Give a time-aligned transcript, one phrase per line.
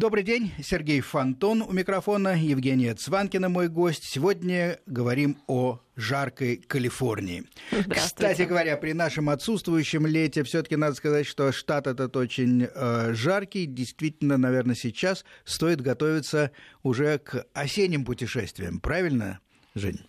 [0.00, 4.04] Добрый день, Сергей Фонтон у микрофона, Евгения Цванкина мой гость.
[4.04, 7.44] Сегодня говорим о жаркой Калифорнии.
[7.86, 13.66] Кстати говоря, при нашем отсутствующем лете все-таки надо сказать, что штат этот очень э, жаркий.
[13.66, 16.50] Действительно, наверное, сейчас стоит готовиться
[16.82, 18.80] уже к осенним путешествиям.
[18.80, 19.40] Правильно,
[19.74, 20.00] Жень?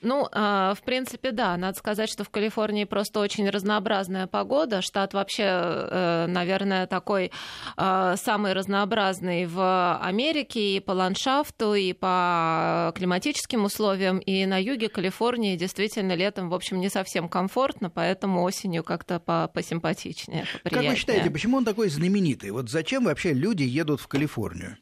[0.00, 1.56] Ну, а, в принципе, да.
[1.56, 4.80] Надо сказать, что в Калифорнии просто очень разнообразная погода.
[4.82, 7.32] Штат вообще, э, наверное, такой
[7.76, 14.18] а, самый разнообразный в Америке и по ландшафту, и по климатическим условиям.
[14.18, 19.18] И на юге Калифорнии действительно летом, в общем, не совсем комфортно, поэтому осенью как-то
[19.52, 20.82] посимпатичнее, поприятнее.
[20.82, 22.50] Как вы считаете, почему он такой знаменитый?
[22.50, 24.76] Вот зачем вообще люди едут в Калифорнию?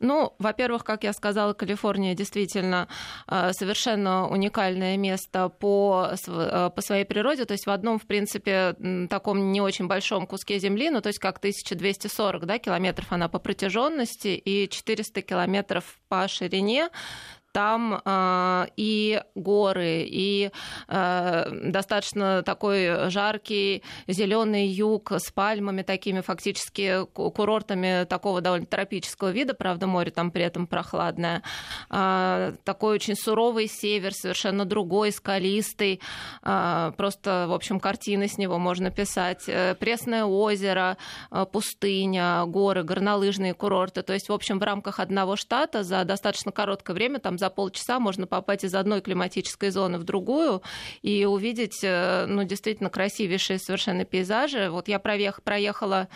[0.00, 2.88] Ну, во-первых, как я сказала, Калифорния действительно
[3.28, 7.44] э, совершенно уникальное место по, э, по своей природе.
[7.44, 8.74] То есть в одном, в принципе,
[9.10, 13.38] таком не очень большом куске земли, ну, то есть как 1240 да, километров она по
[13.38, 16.88] протяженности и 400 километров по ширине
[17.52, 20.50] там э, и горы, и
[20.88, 29.54] э, достаточно такой жаркий зеленый юг с пальмами такими фактически курортами такого довольно тропического вида,
[29.54, 31.42] правда море там при этом прохладное,
[31.90, 36.00] э, такой очень суровый север, совершенно другой, скалистый,
[36.42, 40.96] э, просто в общем картины с него можно писать, э, пресное озеро,
[41.32, 46.52] э, пустыня, горы, горнолыжные курорты, то есть в общем в рамках одного штата за достаточно
[46.52, 50.62] короткое время там за полчаса можно попасть из одной климатической зоны в другую
[51.02, 54.70] и увидеть, э, ну, действительно красивейшие совершенно пейзажи.
[54.70, 56.08] Вот я проехала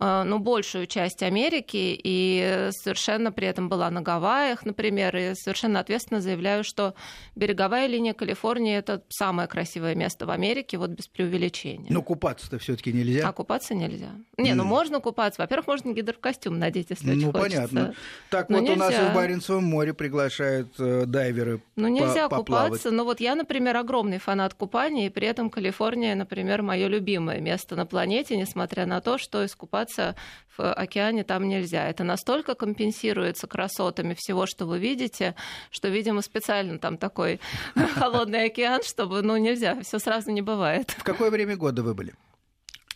[0.00, 6.20] ну, большую часть Америки, и совершенно при этом была на Гавайях, например, и совершенно ответственно
[6.20, 6.94] заявляю, что
[7.36, 11.88] береговая линия Калифорнии это самое красивое место в Америке, вот без преувеличения.
[11.90, 13.28] Но купаться-то все-таки нельзя.
[13.28, 14.10] А купаться нельзя.
[14.38, 15.42] Не, ну можно купаться.
[15.42, 17.68] Во-первых, можно гидрокостюм надеть, если ну, очень хочется.
[17.68, 17.94] понятно.
[18.30, 18.74] Так но вот нельзя.
[18.74, 22.90] у нас и в Баренцевом море приглашают э, дайверы Ну нельзя по купаться.
[22.90, 27.76] Ну вот я, например, огромный фанат купания, и при этом Калифорния, например, мое любимое место
[27.76, 30.14] на планете, несмотря на то, что искупаться купаться
[30.56, 31.88] в океане там нельзя.
[31.88, 35.34] Это настолько компенсируется красотами всего, что вы видите,
[35.70, 37.40] что, видимо, специально там такой
[37.94, 40.90] холодный океан, чтобы, ну, нельзя, все сразу не бывает.
[40.98, 42.14] В какое время года вы были?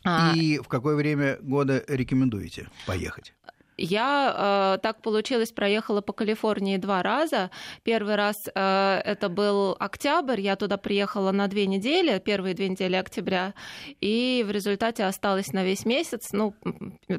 [0.05, 0.33] А...
[0.35, 3.33] И в какое время года рекомендуете поехать?
[3.77, 7.51] Я, э, так получилось, проехала по Калифорнии два раза.
[7.83, 12.95] Первый раз э, это был октябрь, я туда приехала на две недели, первые две недели
[12.95, 13.55] октября,
[14.01, 16.33] и в результате осталась на весь месяц.
[16.33, 16.55] Ну,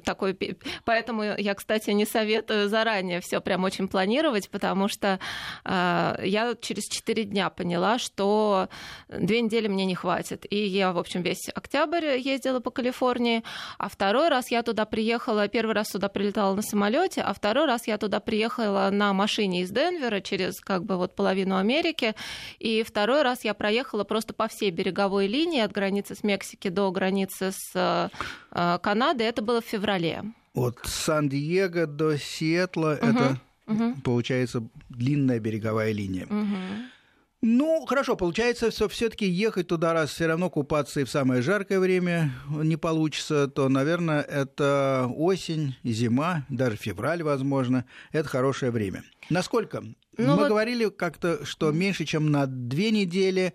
[0.03, 0.38] такой,
[0.85, 5.19] поэтому я, кстати, не советую заранее все прям очень планировать, потому что
[5.66, 8.69] э, я через четыре дня поняла, что
[9.09, 10.45] две недели мне не хватит.
[10.49, 13.43] И я, в общем, весь октябрь ездила по Калифорнии,
[13.77, 17.66] а второй раз я туда приехала, первый раз туда прилетала летала на самолете, а второй
[17.66, 22.13] раз я туда приехала на машине из Денвера через как бы вот половину Америки,
[22.59, 26.91] и второй раз я проехала просто по всей береговой линии от границы с Мексики до
[26.91, 29.28] границы с э, Канадой.
[29.28, 30.23] Это было в феврале.
[30.53, 33.95] От Сан-Диего до Сиэтла угу, это угу.
[34.03, 36.25] получается длинная береговая линия.
[36.25, 36.94] Угу.
[37.41, 41.79] Ну, хорошо, получается, что все-таки ехать туда, раз все равно купаться и в самое жаркое
[41.79, 47.85] время не получится, то, наверное, это осень, зима, даже февраль, возможно.
[48.12, 49.03] Это хорошее время.
[49.29, 49.81] Насколько?
[49.81, 50.47] Ну, Мы вот...
[50.47, 53.53] говорили как-то, что меньше, чем на две недели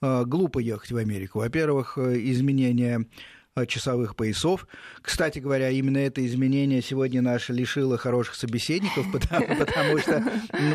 [0.00, 1.40] э, глупо ехать в Америку.
[1.40, 3.06] Во-первых, э, изменения
[3.64, 4.66] часовых поясов.
[5.00, 10.22] Кстати говоря, именно это изменение сегодня наше лишило хороших собеседников, потому, потому что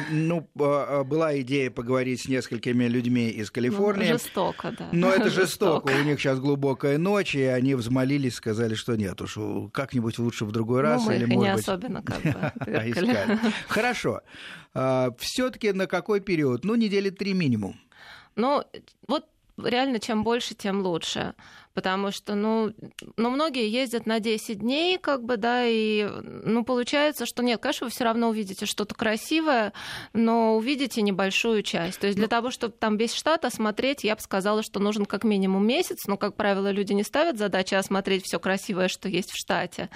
[0.09, 4.07] ну, а, а, была идея поговорить с несколькими людьми из ну, Калифорнии.
[4.07, 4.89] Ну, жестоко, да.
[4.91, 5.89] Но это жестоко.
[5.89, 6.01] жестоко.
[6.01, 9.37] У них сейчас глубокая ночь, и они взмолились, сказали, что нет уж,
[9.71, 11.01] как-нибудь лучше в другой раз.
[11.01, 11.67] Ну, мы или, их может не быть...
[11.67, 14.21] особенно как бы Хорошо.
[14.73, 16.63] А, Все-таки на какой период?
[16.63, 17.79] Ну, недели три минимум.
[18.35, 18.63] Ну,
[19.07, 19.25] вот
[19.57, 21.33] реально чем больше, тем лучше.
[21.73, 22.73] Потому что, ну,
[23.15, 27.85] ну, многие ездят на 10 дней, как бы, да, и, ну, получается, что нет, конечно,
[27.85, 29.71] вы все равно увидите что-то красивое,
[30.13, 31.99] но увидите небольшую часть.
[31.99, 32.29] То есть для ну...
[32.29, 36.17] того, чтобы там весь штат осмотреть, я бы сказала, что нужен как минимум месяц, но,
[36.17, 39.89] как правило, люди не ставят задачи осмотреть все красивое, что есть в штате.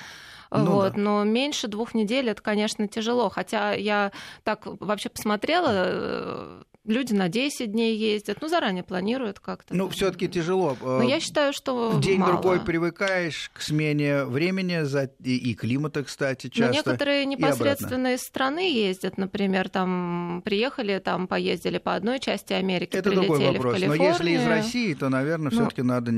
[0.51, 0.99] Ну, вот, да.
[0.99, 3.29] Но меньше двух недель это, конечно, тяжело.
[3.29, 4.11] Хотя я
[4.43, 9.75] так вообще посмотрела, э, люди на 10 дней ездят, ну, заранее планируют как-то.
[9.75, 10.77] Ну, все таки тяжело.
[10.81, 14.83] Но я считаю, что День-другой привыкаешь к смене времени
[15.23, 16.67] и климата, кстати, часто.
[16.67, 22.95] Но некоторые непосредственно из страны ездят, например, там приехали, там поездили по одной части Америки,
[22.95, 23.79] Это другой вопрос.
[23.81, 26.11] Но если из России, то, наверное, ну, все таки надо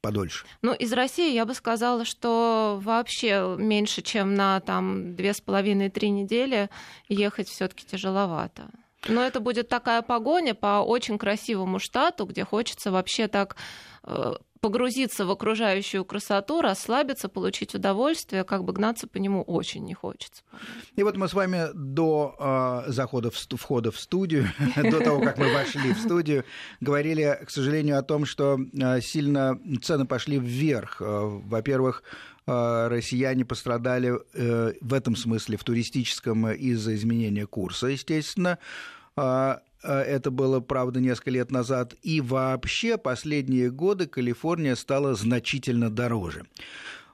[0.00, 0.44] подольше?
[0.62, 6.10] Ну, из России я бы сказала, что вообще меньше, чем на там две с половиной-три
[6.10, 6.68] недели
[7.08, 8.64] ехать все-таки тяжеловато.
[9.08, 13.56] Но это будет такая погоня по очень красивому штату, где хочется вообще так
[14.04, 19.92] э, погрузиться в окружающую красоту, расслабиться, получить удовольствие, как бы гнаться по нему очень не
[19.92, 20.44] хочется.
[20.94, 22.36] И вот мы с вами до
[22.86, 24.46] э, захода в, входа в студию,
[24.76, 26.44] до того, как мы вошли в студию,
[26.80, 31.02] говорили, к сожалению, о том, что э, сильно цены пошли вверх.
[31.02, 32.04] Э, во-первых,
[32.46, 34.12] россияне пострадали
[34.80, 38.58] в этом смысле, в туристическом, из-за изменения курса, естественно.
[39.82, 41.94] Э, это было, правда, несколько лет назад.
[42.02, 46.44] И вообще последние годы Калифорния стала значительно дороже.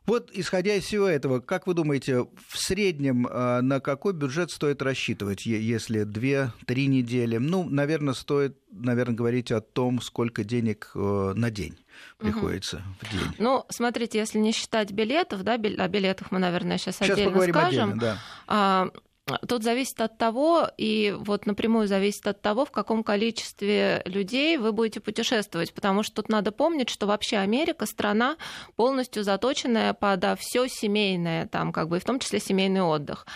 [0.08, 4.80] Вот, исходя из всего этого, как вы думаете, в среднем э, на какой бюджет стоит
[4.80, 7.36] рассчитывать, если 2-3 недели?
[7.36, 11.76] Ну, наверное, стоит, наверное, говорить о том, сколько денег э, на день
[12.16, 12.84] приходится угу.
[13.02, 13.34] в день.
[13.38, 17.90] Ну, смотрите, если не считать билетов, да, о билетах мы, наверное, сейчас, сейчас отдельно скажем.
[17.90, 18.90] Отдельно, да.
[19.28, 24.56] А, Тут зависит от того, и вот напрямую зависит от того, в каком количестве людей
[24.56, 28.36] вы будете путешествовать, потому что тут надо помнить, что вообще Америка страна
[28.76, 33.26] полностью заточенная под все семейное, там как бы, в том числе семейный отдых.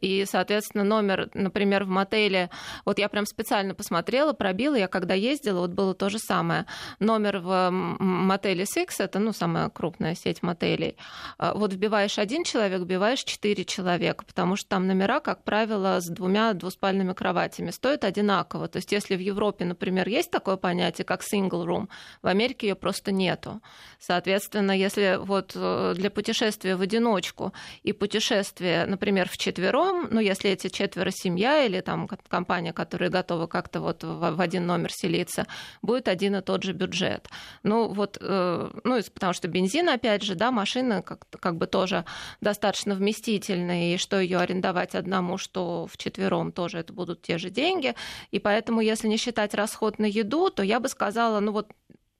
[0.00, 2.50] И, соответственно, номер, например, в мотеле,
[2.84, 6.66] вот я прям специально посмотрела, пробила, я когда ездила, вот было то же самое.
[6.98, 10.96] Номер в мотеле Six, это, ну, самая крупная сеть мотелей,
[11.38, 15.98] а, вот вбиваешь один человек, вбиваешь четыре человека, потому что там номера, как как правило,
[16.00, 18.68] с двумя двуспальными кроватями, стоят одинаково.
[18.68, 21.88] То есть если в Европе, например, есть такое понятие, как single room,
[22.22, 23.60] в Америке ее просто нету.
[23.98, 27.52] Соответственно, если вот э, для путешествия в одиночку
[27.82, 33.48] и путешествия, например, в четвером, ну, если эти четверо семья или там компания, которая готова
[33.48, 35.48] как-то вот в один номер селиться,
[35.82, 37.28] будет один и тот же бюджет.
[37.64, 42.04] Ну, вот, э, ну, потому что бензин, опять же, да, машина как, как бы тоже
[42.40, 47.48] достаточно вместительная, и что ее арендовать одному потому что вчетвером тоже это будут те же
[47.48, 47.94] деньги.
[48.30, 51.70] И поэтому, если не считать расход на еду, то я бы сказала, ну вот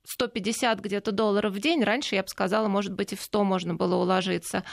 [0.05, 1.83] 150 где-то долларов в день.
[1.83, 4.63] Раньше я бы сказала, может быть, и в 100 можно было уложиться.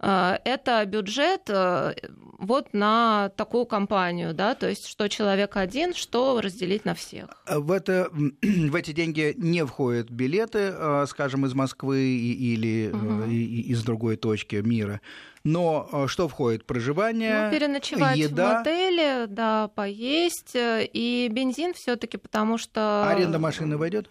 [0.00, 1.94] Э, это бюджет э,
[2.40, 7.28] вот на такую компанию, да, то есть что человек один, что разделить на всех.
[7.46, 8.08] В, это,
[8.42, 13.30] в эти деньги не входят билеты, э, скажем, из Москвы или угу.
[13.30, 15.00] из другой точки мира.
[15.44, 16.66] Но э, что входит?
[16.66, 18.54] Проживание, ну, переночевать еда.
[18.54, 23.06] в мотеле, да, поесть э, и бензин все таки потому что...
[23.08, 24.08] Аренда машины войдет?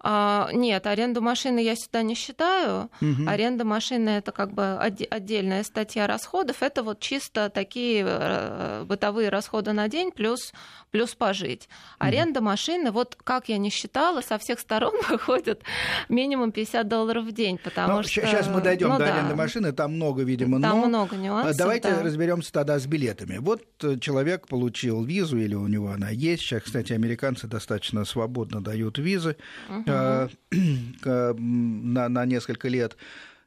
[0.00, 2.90] А, нет, аренду машины я сюда не считаю.
[3.00, 3.28] Угу.
[3.28, 6.62] Аренда машины это как бы отдельная статья расходов.
[6.62, 10.52] Это вот чисто такие э, бытовые расходы на день плюс
[10.96, 11.68] плюс пожить.
[11.98, 12.46] Аренда угу.
[12.46, 15.62] машины, вот как я не считала, со всех сторон выходит
[16.08, 18.22] минимум 50 долларов в день, потому ну, что...
[18.22, 19.14] Сейчас мы дойдем ну, до да.
[19.14, 20.86] аренды машины, там много, видимо, там но...
[20.86, 21.56] много нюансов.
[21.56, 22.02] Давайте да.
[22.02, 23.36] разберемся тогда с билетами.
[23.38, 26.42] Вот э, человек получил визу, или у него она есть.
[26.42, 29.36] Сейчас, кстати, американцы достаточно свободно дают визы
[29.68, 29.82] угу.
[29.86, 30.28] Э,
[31.38, 32.96] на, на несколько лет.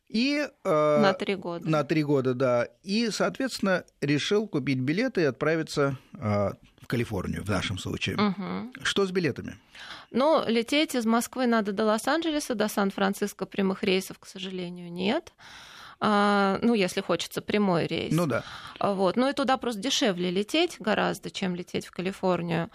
[0.07, 1.69] И, э, на три года.
[1.69, 2.67] На три года, да.
[2.83, 6.51] И, соответственно, решил купить билеты и отправиться э,
[6.81, 8.17] в Калифорнию, в нашем случае.
[8.17, 8.83] Угу.
[8.83, 9.57] Что с билетами?
[10.11, 15.31] Ну, лететь из Москвы надо до Лос-Анджелеса, до Сан-Франциско прямых рейсов, к сожалению, нет.
[16.01, 18.13] А, ну, если хочется прямой рейс.
[18.13, 18.43] Ну да.
[18.79, 19.17] Вот.
[19.17, 22.69] Ну и туда просто дешевле лететь гораздо, чем лететь в Калифорнию.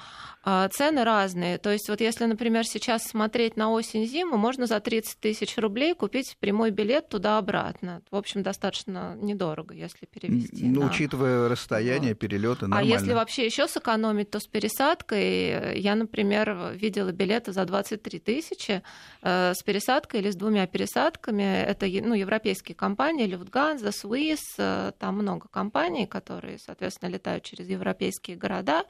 [0.47, 1.57] А, цены разные.
[1.57, 6.37] То есть вот если, например, сейчас смотреть на осень-зиму, можно за 30 тысяч рублей купить
[6.39, 8.03] прямой билет туда-обратно.
[8.11, 10.67] В общем, достаточно недорого, если перевести.
[10.67, 10.87] Ну, на...
[10.89, 12.19] учитывая расстояние, вот.
[12.19, 12.95] перелеты, нормально.
[12.95, 18.83] А если вообще еще сэкономить, то с пересадкой, я, например, видела билеты за 23 тысячи
[19.23, 21.63] э, с пересадкой или с двумя пересадками.
[21.63, 28.37] Это ну, европейские компании, Люфтганза, Swiss, э, там много компаний, которые, соответственно, летают через европейские
[28.37, 28.85] города.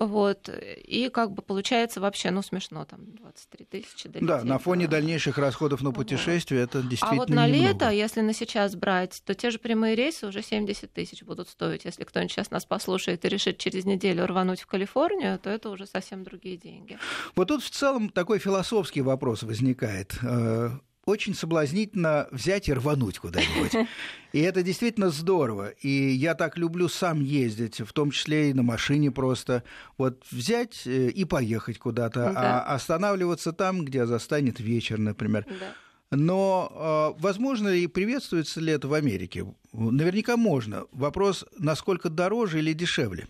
[0.00, 0.48] Вот.
[0.48, 4.26] И как бы получается вообще, ну, смешно, там 23 тысячи долететь.
[4.26, 4.92] Да, на фоне да.
[4.92, 6.70] дальнейших расходов на путешествие вот.
[6.70, 7.72] это действительно А вот на немного.
[7.72, 11.84] лето, если на сейчас брать, то те же прямые рейсы уже 70 тысяч будут стоить.
[11.84, 15.86] Если кто-нибудь сейчас нас послушает и решит через неделю рвануть в Калифорнию, то это уже
[15.86, 16.98] совсем другие деньги.
[17.36, 20.70] Вот тут в целом такой философский вопрос возникает э,
[21.10, 23.88] очень соблазнительно взять и рвануть куда-нибудь.
[24.32, 25.70] И это действительно здорово.
[25.80, 29.64] И я так люблю сам ездить, в том числе и на машине просто.
[29.98, 32.62] Вот взять э, и поехать куда-то, да.
[32.62, 35.46] а останавливаться там, где застанет вечер, например.
[35.48, 35.74] Да.
[36.12, 39.46] Но а, возможно и приветствуется ли это в Америке?
[39.72, 40.84] Наверняка можно.
[40.92, 43.28] Вопрос, насколько дороже или дешевле?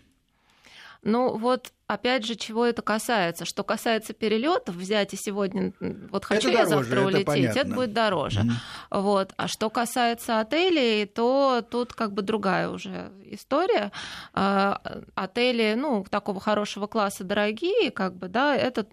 [1.03, 3.45] Ну вот опять же, чего это касается?
[3.45, 5.73] Что касается перелетов, взять и сегодня,
[6.09, 7.59] вот хочу это я дороже, завтра это улететь, понятно.
[7.59, 8.39] это будет дороже.
[8.41, 8.53] Мгм.
[8.91, 9.33] Вот.
[9.37, 13.91] А что касается отелей, то тут как бы другая уже история.
[14.33, 14.81] А,
[15.15, 18.85] Отели, ну, такого хорошего класса дорогие, как бы, да, это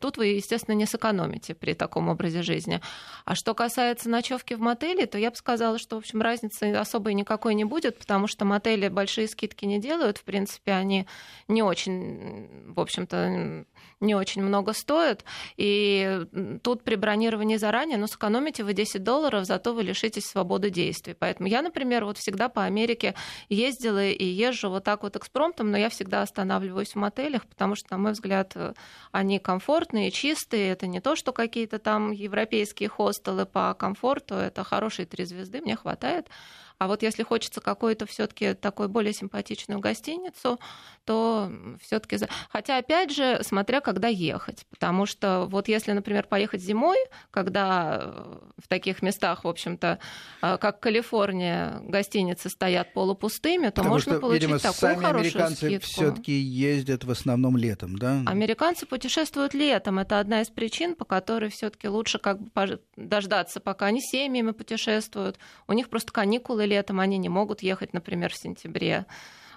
[0.00, 2.80] тут вы, естественно, не сэкономите при таком образе жизни.
[3.24, 7.14] А что касается ночевки в мотеле, то я бы сказала, что, в общем, разницы особой
[7.14, 10.18] никакой не будет, потому что мотели большие скидки не делают.
[10.18, 11.06] В принципе, они
[11.48, 12.31] не очень,
[12.68, 13.64] в общем-то,
[14.00, 15.24] не очень много стоят.
[15.56, 16.26] И
[16.62, 21.14] тут при бронировании заранее, ну, сэкономите вы 10 долларов, зато вы лишитесь свободы действий.
[21.18, 23.14] Поэтому я, например, вот всегда по Америке
[23.48, 27.88] ездила и езжу вот так вот экспромтом, но я всегда останавливаюсь в мотелях, потому что,
[27.92, 28.56] на мой взгляд,
[29.10, 30.70] они комфортные, чистые.
[30.70, 34.34] Это не то, что какие-то там европейские хостелы по комфорту.
[34.34, 36.28] Это хорошие три звезды, мне хватает.
[36.78, 40.58] А вот если хочется какую-то все-таки такой более симпатичную гостиницу,
[41.04, 41.50] то
[41.80, 42.18] все-таки...
[42.50, 44.66] Хотя, опять же, смотря когда ехать.
[44.70, 46.98] Потому что вот если, например, поехать зимой,
[47.30, 48.14] когда
[48.58, 49.98] в таких местах, в общем-то,
[50.40, 55.66] как Калифорния, гостиницы стоят полупустыми, то Потому можно что, получить видимо, такую сами хорошую американцы
[55.66, 55.86] скидку.
[55.86, 58.22] все-таки ездят в основном летом, да?
[58.26, 59.98] Американцы путешествуют летом.
[59.98, 65.38] Это одна из причин, по которой все-таки лучше как бы дождаться, пока они семьями путешествуют.
[65.66, 69.06] У них просто каникулы летом, они не могут ехать, например, в сентябре.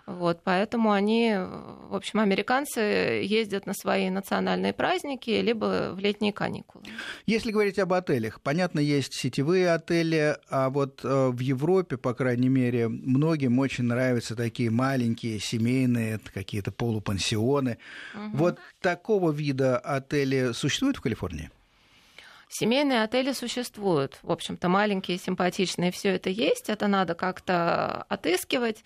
[0.05, 6.85] Вот, поэтому они, в общем, американцы ездят на свои национальные праздники либо в летние каникулы.
[7.25, 12.49] Если говорить об отелях, понятно, есть сетевые отели, а вот э, в Европе, по крайней
[12.49, 17.79] мере, многим очень нравятся такие маленькие семейные какие-то полупансионы.
[18.13, 18.37] Угу.
[18.37, 21.49] Вот такого вида отели существуют в Калифорнии?
[22.47, 24.19] Семейные отели существуют.
[24.21, 26.69] В общем-то, маленькие, симпатичные, все это есть.
[26.69, 28.83] Это надо как-то отыскивать.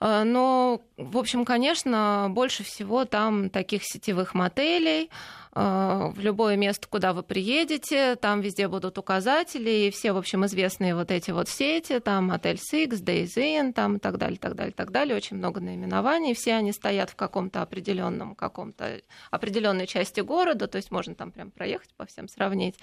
[0.00, 5.10] Но, в общем, конечно, больше всего там таких сетевых мотелей.
[5.54, 10.96] В любое место, куда вы приедете, там везде будут указатели, и все, в общем, известные
[10.96, 14.72] вот эти вот сети, там отель Six, Days Inn, там и так далее, так далее,
[14.72, 15.16] так далее.
[15.16, 16.34] Очень много наименований.
[16.34, 21.52] Все они стоят в каком-то определенном, каком-то определенной части города, то есть можно там прям
[21.52, 22.76] проехать по всем сравнить.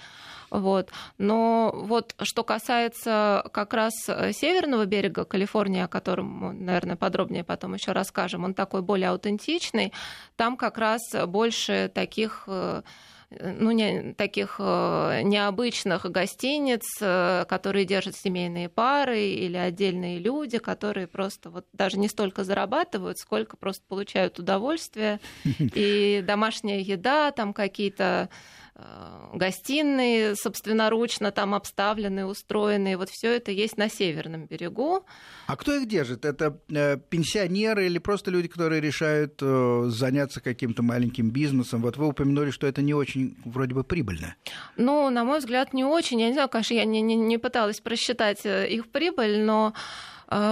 [0.50, 0.90] Вот.
[1.18, 3.92] Но вот что касается как раз
[4.32, 9.92] северного берега Калифорнии, о котором наверное, подробнее потом еще расскажем, он такой более аутентичный,
[10.36, 12.48] там как раз больше таких
[13.40, 16.82] ну, не, таких необычных гостиниц,
[17.48, 23.56] которые держат семейные пары или отдельные люди, которые просто вот даже не столько зарабатывают, сколько
[23.56, 25.18] просто получают удовольствие.
[25.58, 28.28] И домашняя еда, там какие-то
[29.32, 32.96] гостиные собственноручно там обставленные, устроенные.
[32.96, 35.04] Вот все это есть на северном берегу.
[35.46, 36.24] А кто их держит?
[36.24, 41.82] Это э, пенсионеры или просто люди, которые решают э, заняться каким-то маленьким бизнесом?
[41.82, 44.34] Вот вы упомянули, что это не очень вроде бы прибыльно.
[44.76, 46.20] Ну, на мой взгляд, не очень.
[46.20, 49.74] Я не знаю, конечно, я не, не, не пыталась просчитать их прибыль, но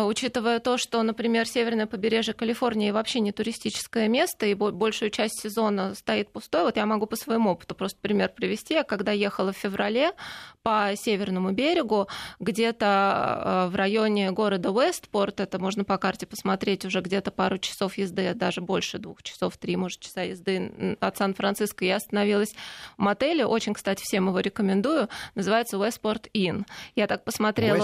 [0.06, 5.94] учитывая то, что, например, северное побережье Калифорнии вообще не туристическое место, и большую часть сезона
[5.94, 6.64] стоит пустой.
[6.64, 8.74] Вот я могу по своему опыту просто пример привести.
[8.74, 10.12] Я когда ехала в феврале
[10.62, 17.30] по северному берегу, где-то в районе города Уэстпорт, это можно по карте посмотреть, уже где-то
[17.30, 22.54] пару часов езды, даже больше двух часов, три, может, часа езды от Сан-Франциско, я остановилась
[22.98, 26.64] в мотеле, очень, кстати, всем его рекомендую, называется Westport Inn.
[26.94, 27.76] Я так посмотрела.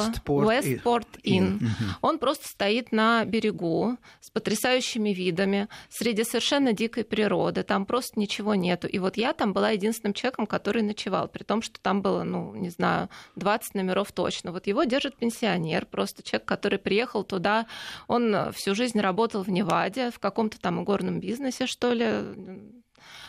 [1.22, 1.60] Inn.
[1.60, 1.68] Inn.
[2.02, 8.54] Он просто стоит на берегу с потрясающими видами, среди совершенно дикой природы, там просто ничего
[8.54, 8.86] нету.
[8.86, 12.65] И вот я там была единственным человеком, который ночевал, при том, что там было, ну,
[12.66, 14.52] не знаю, 20 номеров точно.
[14.52, 17.66] Вот его держит пенсионер, просто человек, который приехал туда,
[18.08, 22.06] он всю жизнь работал в Неваде, в каком-то там горном бизнесе, что ли,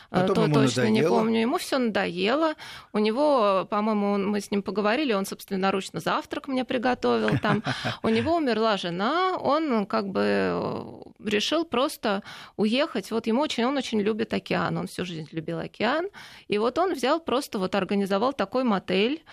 [0.09, 1.03] Потом то ему точно надоело.
[1.03, 1.41] не помню.
[1.41, 2.53] Ему все надоело.
[2.93, 7.63] У него, по-моему, мы с ним поговорили, он собственноручно завтрак мне приготовил там.
[8.03, 12.23] У него умерла жена, он как бы решил просто
[12.55, 13.11] уехать.
[13.11, 16.07] Вот ему очень, он очень любит океан, он всю жизнь любил океан.
[16.47, 19.23] И вот он взял просто вот организовал такой мотель,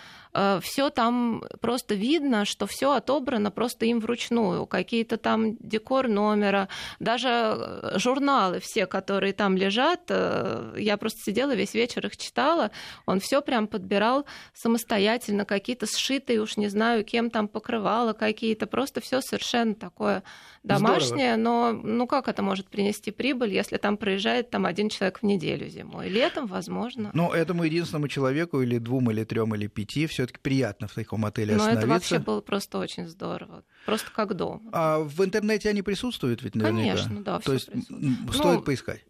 [0.62, 4.66] все там просто видно, что все отобрано просто им вручную.
[4.66, 12.06] Какие-то там декор номера, даже журналы все, которые там лежат, я просто сидела весь вечер
[12.06, 12.70] их читала,
[13.06, 19.00] он все прям подбирал самостоятельно, какие-то сшитые, уж не знаю, кем там покрывало какие-то, просто
[19.00, 20.22] все совершенно такое
[20.64, 25.22] домашнее, но ну как это может принести прибыль, если там проезжает там один человек в
[25.22, 26.08] неделю зимой?
[26.08, 27.10] Летом, возможно.
[27.14, 31.54] Ну, этому единственному человеку или двум, или трем, или пяти все-таки приятно в таком отеле
[31.54, 31.86] Но остановиться.
[31.86, 33.62] это вообще было просто очень здорово.
[33.86, 34.68] Просто как дом.
[34.72, 36.96] А в интернете они присутствуют ведь наверняка?
[36.96, 37.38] Конечно, да.
[37.40, 39.04] То есть стоит ну, поискать.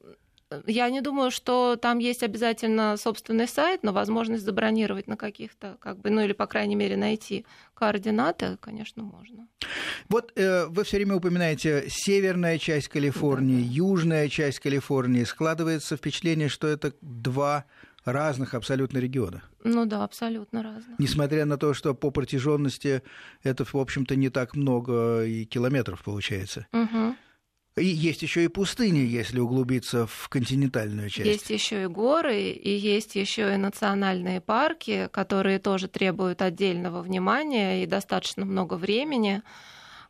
[0.67, 5.99] Я не думаю, что там есть обязательно собственный сайт, но возможность забронировать на каких-то, как
[5.99, 9.49] бы, ну или, по крайней мере, найти координаты, конечно, можно.
[10.09, 15.25] Вот э, вы все время упоминаете северная часть Калифорнии, да, южная часть Калифорнии.
[15.25, 17.65] Складывается впечатление, что это два
[18.05, 19.43] разных абсолютно региона.
[19.65, 20.99] Ну да, абсолютно разных.
[20.99, 23.03] Несмотря на то, что по протяженности
[23.43, 26.67] это, в общем-то, не так много и километров получается.
[26.73, 27.17] Угу.
[27.77, 31.27] И есть еще и пустыни, если углубиться в континентальную часть.
[31.27, 37.83] Есть еще и горы, и есть еще и национальные парки, которые тоже требуют отдельного внимания
[37.83, 39.43] и достаточно много времени.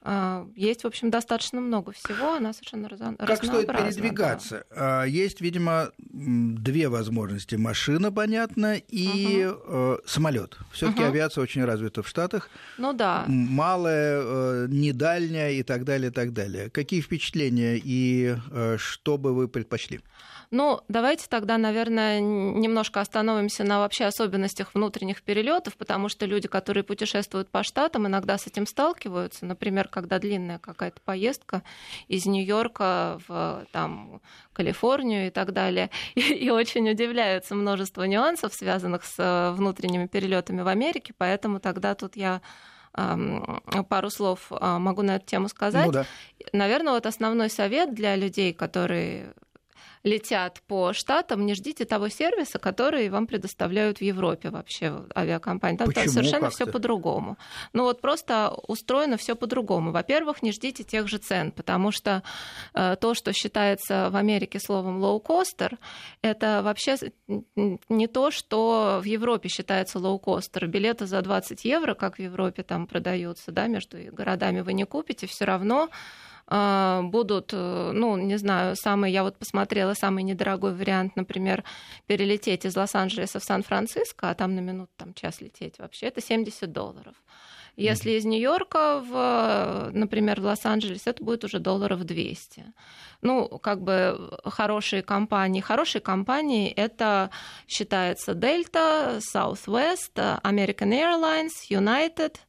[0.06, 3.16] А, есть, в общем, достаточно много всего, она совершенно разно...
[3.16, 4.66] Как стоит передвигаться?
[4.74, 5.04] Да.
[5.04, 7.54] Есть, видимо, две возможности.
[7.54, 10.00] Машина, понятно, и угу.
[10.04, 10.58] самолет.
[10.72, 11.08] все таки угу.
[11.08, 12.50] авиация очень развита в Штатах.
[12.76, 13.24] Ну да.
[13.28, 16.68] Малая, э, недальняя и так далее, и так далее.
[16.68, 20.00] Какие впечатления и э, что бы вы предпочли?
[20.54, 26.84] Ну, давайте тогда, наверное, немножко остановимся на вообще особенностях внутренних перелетов, потому что люди, которые
[26.84, 29.46] путешествуют по штатам, иногда с этим сталкиваются.
[29.46, 31.64] Например, когда длинная какая-то поездка
[32.06, 34.20] из Нью-Йорка в там,
[34.52, 40.62] Калифорнию и так далее, и, и очень удивляются множество нюансов, связанных с э, внутренними перелетами
[40.62, 42.42] в Америке, поэтому тогда тут я
[43.88, 45.86] пару слов а, могу на эту тему сказать.
[45.86, 46.06] Ну, да.
[46.52, 49.34] Наверное, вот основной совет для людей, которые
[50.04, 55.78] летят по штатам, не ждите того сервиса, который вам предоставляют в Европе вообще авиакомпании.
[55.78, 56.08] Там, Почему?
[56.08, 57.38] совершенно все по-другому.
[57.72, 59.92] Ну вот просто устроено все по-другому.
[59.92, 62.22] Во-первых, не ждите тех же цен, потому что
[62.74, 65.78] э, то, что считается в Америке словом лоукостер,
[66.20, 66.96] это вообще
[67.88, 70.66] не то, что в Европе считается лоукостер.
[70.66, 75.26] Билеты за 20 евро, как в Европе там продаются, да, между городами вы не купите,
[75.26, 75.88] все равно
[76.46, 81.64] будут, э, ну, не знаю, самый, я вот посмотрела, самый недорогой вариант, например,
[82.06, 86.70] перелететь из Лос-Анджелеса в Сан-Франциско, а там на минуту, там час лететь вообще, это 70
[86.70, 87.14] долларов.
[87.76, 92.72] Если из Нью-Йорка, в, например, в Лос-Анджелес, это будет уже долларов 200.
[93.22, 95.60] Ну, как бы хорошие компании.
[95.60, 97.30] Хорошие компании это
[97.66, 102.36] считается Delta, Southwest, American Airlines, United–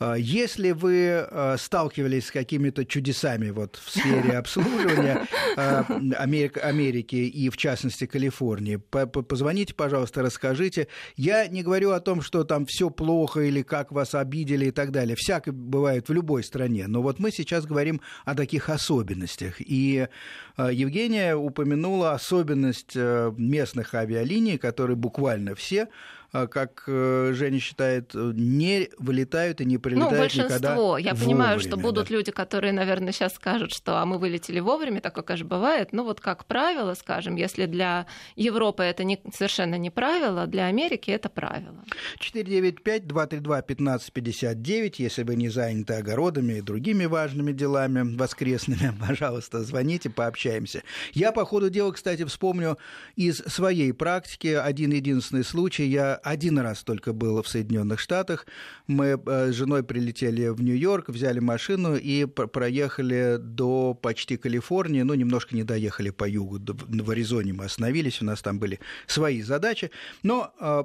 [0.00, 5.84] А, если вы а, сталкивались с какими-то чудесами вот в сфере обслуживания а,
[6.16, 10.88] Америки и, в частности, Калифорнии, позвоните, пожалуйста, расскажите.
[11.16, 14.90] Я не говорю о том, что там все плохо или как вас обидели и так
[14.90, 15.16] далее.
[15.16, 16.86] Всякое бывает в любой стране.
[16.86, 19.56] Но вот мы сейчас говорим о таких особенностях.
[19.58, 20.08] И
[20.56, 25.88] Евгения упомянула особенность э, местных авиалиний, которые буквально все
[26.32, 30.46] как э, Женя считает, не вылетают и не прилетают ну, большинство.
[30.46, 32.14] никогда Я вовремя, понимаю, что будут да.
[32.14, 35.88] люди, которые, наверное, сейчас скажут, что а мы вылетели вовремя, такое, конечно, бывает.
[35.92, 41.10] Ну вот как правило, скажем, если для Европы это не, совершенно не правило, для Америки
[41.10, 41.82] это правило.
[42.20, 50.82] 495-232-1559, если вы не заняты огородами и другими важными делами воскресными, пожалуйста, звоните, пообщаемся.
[51.12, 52.78] Я по ходу дела, кстати, вспомню
[53.16, 55.86] из своей практики один единственный случай.
[55.86, 58.46] Я один раз только был в Соединенных Штатах.
[58.86, 65.02] Мы э, с женой прилетели в Нью-Йорк, взяли машину и проехали до почти Калифорнии.
[65.02, 66.58] Ну, немножко не доехали по югу.
[66.58, 69.90] В Аризоне мы остановились, у нас там были свои задачи.
[70.22, 70.84] Но э,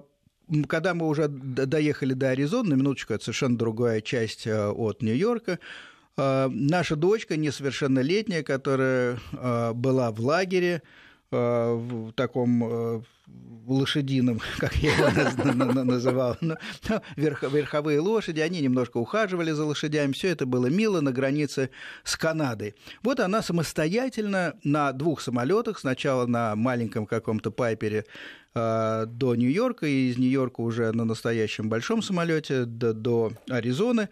[0.67, 5.59] когда мы уже доехали до Аризоны, на минуточку, это совершенно другая часть э, от Нью-Йорка,
[6.17, 9.19] наша дочка, несовершеннолетняя, которая
[9.73, 10.81] была в лагере,
[11.29, 13.03] в таком
[13.67, 16.55] лошадиным, как я его называл, ну,
[16.87, 21.69] ну, верховые лошади, они немножко ухаживали за лошадями, все это было мило на границе
[22.03, 22.75] с Канадой.
[23.03, 28.05] Вот она самостоятельно на двух самолетах, сначала на маленьком каком-то пайпере
[28.53, 34.07] а, до Нью-Йорка, и из Нью-Йорка уже на настоящем большом самолете до, до Аризоны, а,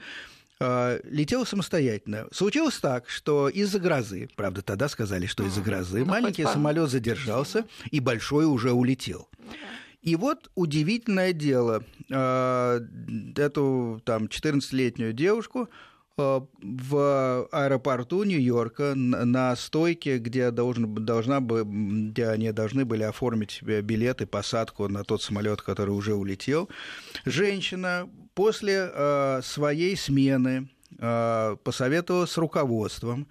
[0.59, 2.27] летела самостоятельно.
[2.31, 7.65] Случилось так, что из-за грозы, правда, тогда сказали, что из-за грозы, ну, маленький самолет задержался,
[7.91, 9.27] и большой уже улетел.
[10.01, 12.79] И вот удивительное дело, а,
[13.37, 15.69] эту там 14-летнюю девушку
[16.17, 24.27] в аэропорту Нью-Йорка на стойке, где, должен, должна бы, где они должны были оформить билеты,
[24.27, 26.69] посадку на тот самолет, который уже улетел,
[27.25, 33.27] женщина после э, своей смены э, посоветовалась с руководством.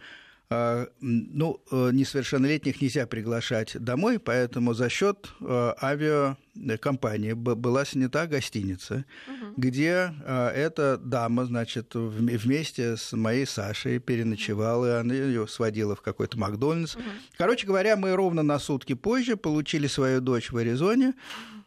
[0.52, 9.04] Э, ну, э, несовершеннолетних нельзя приглашать домой, поэтому за счет э, авиакомпании была снята гостиница,
[9.26, 9.54] угу.
[9.56, 16.02] где э, эта дама, значит, вместе с моей Сашей переночевала, и она ее сводила в
[16.02, 16.96] какой-то Макдональдс.
[16.96, 17.04] Угу.
[17.38, 21.14] Короче говоря, мы ровно на сутки позже получили свою дочь в Аризоне.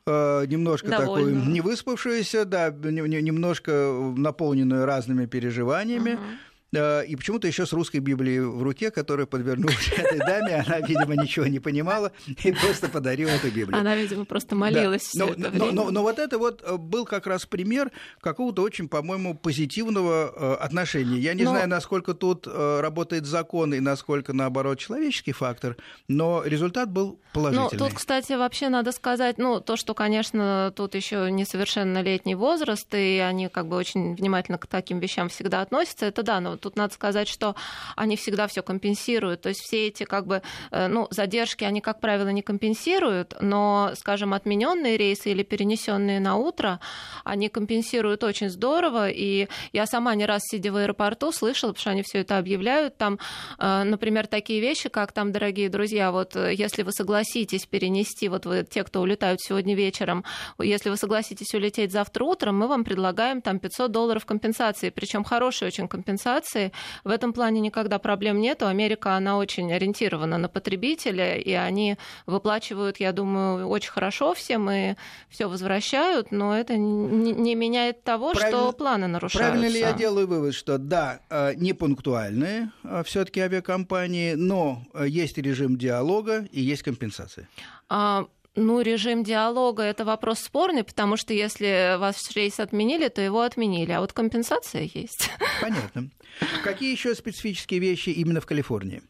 [0.07, 1.39] Немножко Довольно.
[1.39, 6.11] такую невыспавшуюся, да, немножко наполненную разными переживаниями.
[6.11, 6.37] Uh-huh.
[6.75, 11.45] И почему-то еще с русской Библией в руке, которая подвернулась этой даме, она, видимо, ничего
[11.45, 12.11] не понимала
[12.43, 13.79] и просто подарила эту Библию.
[13.79, 15.11] Она, видимо, просто молилась.
[15.13, 15.27] Да.
[15.37, 19.35] Но, но, но, но вот это вот э, был как раз пример какого-то очень, по-моему,
[19.35, 21.17] позитивного э, отношения.
[21.19, 21.51] Я не но...
[21.51, 27.69] знаю, насколько тут э, работает закон и насколько, наоборот, человеческий фактор, но результат был положительный.
[27.71, 33.17] Ну, тут, кстати, вообще надо сказать, ну, то, что, конечно, тут еще несовершеннолетний возраст, и
[33.19, 36.93] они как бы очень внимательно к таким вещам всегда относятся, это да, но тут надо
[36.93, 37.55] сказать, что
[37.95, 39.41] они всегда все компенсируют.
[39.41, 43.91] То есть все эти как бы, э, ну, задержки они, как правило, не компенсируют, но,
[43.95, 46.79] скажем, отмененные рейсы или перенесенные на утро,
[47.23, 49.09] они компенсируют очень здорово.
[49.09, 52.97] И я сама не раз, сидя в аэропорту, слышала, потому что они все это объявляют,
[52.97, 53.19] там,
[53.59, 58.47] э, например, такие вещи, как там, дорогие друзья, вот э, если вы согласитесь перенести, вот
[58.47, 60.23] вы, те, кто улетают сегодня вечером,
[60.59, 65.67] если вы согласитесь улететь завтра утром, мы вам предлагаем там 500 долларов компенсации, причем хорошие
[65.67, 66.71] очень компенсации, инфляции.
[67.03, 68.63] В этом плане никогда проблем нет.
[68.63, 74.95] Америка, она очень ориентирована на потребителя, и они выплачивают, я думаю, очень хорошо всем и
[75.29, 79.51] все возвращают, но это не меняет того, Правильно, что планы нарушаются.
[79.51, 85.05] Правильно ли я делаю вывод, что да, э, не пунктуальные э, все-таки авиакомпании, но э,
[85.07, 87.47] есть режим диалога и есть компенсации?
[87.87, 88.25] А,
[88.55, 93.91] ну, режим диалога– это вопрос спорный, потому что если вас рейс отменили, то его отменили,
[93.91, 95.29] а вот компенсация есть.
[95.61, 96.09] Понятно.
[96.63, 99.01] Какие еще специфические вещи именно в Калифорнии?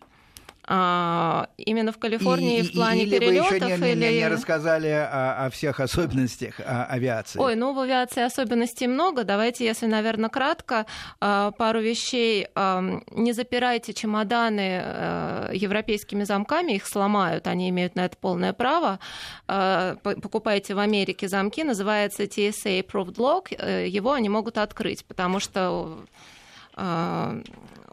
[0.67, 3.49] А, именно в Калифорнии и, в плане или перелетов?
[3.49, 4.05] Вы еще не, или...
[4.05, 7.39] не, не рассказали о, о всех особенностях авиации?
[7.39, 9.23] Ой, ну в авиации особенностей много.
[9.23, 10.85] Давайте, если, наверное, кратко,
[11.19, 12.47] а, пару вещей.
[12.55, 18.99] А, не запирайте чемоданы а, европейскими замками, их сломают, они имеют на это полное право.
[19.45, 26.05] Покупайте в Америке замки, называется TSA Approved Lock, э, его они могут открыть, потому что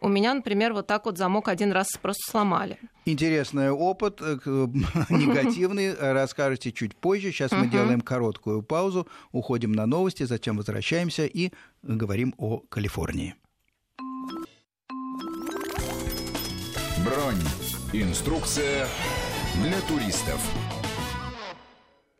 [0.02, 2.78] у меня, например, вот так вот замок один раз просто сломали.
[3.04, 4.36] Интересный опыт, э,
[5.08, 7.32] негативный, расскажете чуть позже.
[7.32, 13.34] Сейчас мы делаем короткую паузу, уходим на новости, затем возвращаемся и говорим о Калифорнии.
[17.04, 17.42] Бронь.
[17.92, 18.86] Инструкция
[19.62, 20.40] для туристов.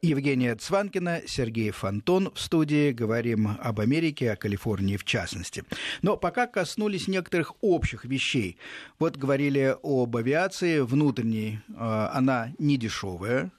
[0.05, 2.91] Евгения Цванкина, Сергей Фонтон в студии.
[2.91, 5.63] Говорим об Америке, о Калифорнии в частности.
[6.03, 8.59] Но пока коснулись некоторых общих вещей.
[8.99, 11.61] Вот говорили об авиации внутренней.
[11.69, 13.53] Э, она не дешевая,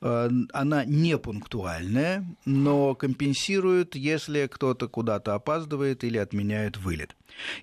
[0.00, 7.14] она не пунктуальная, но компенсирует, если кто-то куда-то опаздывает или отменяет вылет.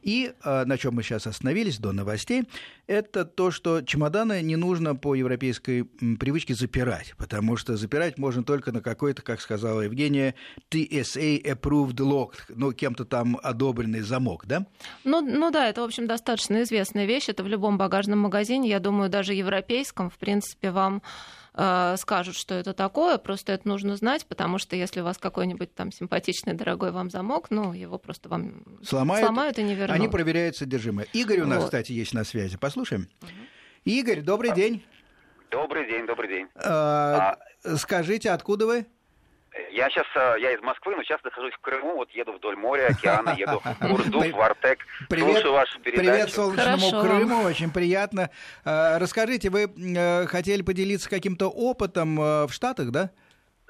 [0.01, 2.43] И а, на чем мы сейчас остановились до новостей,
[2.85, 8.71] это то, что чемоданы не нужно по европейской привычке запирать, потому что запирать можно только
[8.71, 10.35] на какой-то, как сказала Евгения,
[10.71, 14.65] TSA approved lock, ну, кем-то там одобренный замок, да?
[15.03, 17.29] Ну, ну да, это, в общем, достаточно известная вещь.
[17.29, 21.36] Это в любом багажном магазине, я думаю, даже европейском, в принципе, вам Э,
[21.97, 25.91] скажут, что это такое, просто это нужно знать, потому что если у вас какой-нибудь там
[25.91, 29.95] симпатичный, дорогой вам замок, ну, его просто вам сломают, сломают и не вернут.
[29.95, 31.07] Они проверяют содержимое.
[31.13, 31.65] Игорь у нас, вот.
[31.65, 32.57] кстати, есть на связи.
[32.57, 33.09] Послушаем.
[33.21, 33.29] Угу.
[33.85, 34.85] Игорь, добрый день.
[35.49, 36.47] Добрый день, добрый день.
[36.55, 37.77] А, а...
[37.77, 38.85] Скажите, откуда вы?
[39.71, 42.87] Я сейчас, э, я из Москвы, но сейчас нахожусь в Крыму, вот еду вдоль моря,
[42.87, 46.09] океана, еду в Урду, в Артек, привет, слушаю вашу передачу.
[46.09, 47.01] Привет солнечному Хорошо.
[47.01, 48.29] Крыму, очень приятно.
[48.65, 53.11] Э, расскажите, вы э, хотели поделиться каким-то опытом в Штатах, да?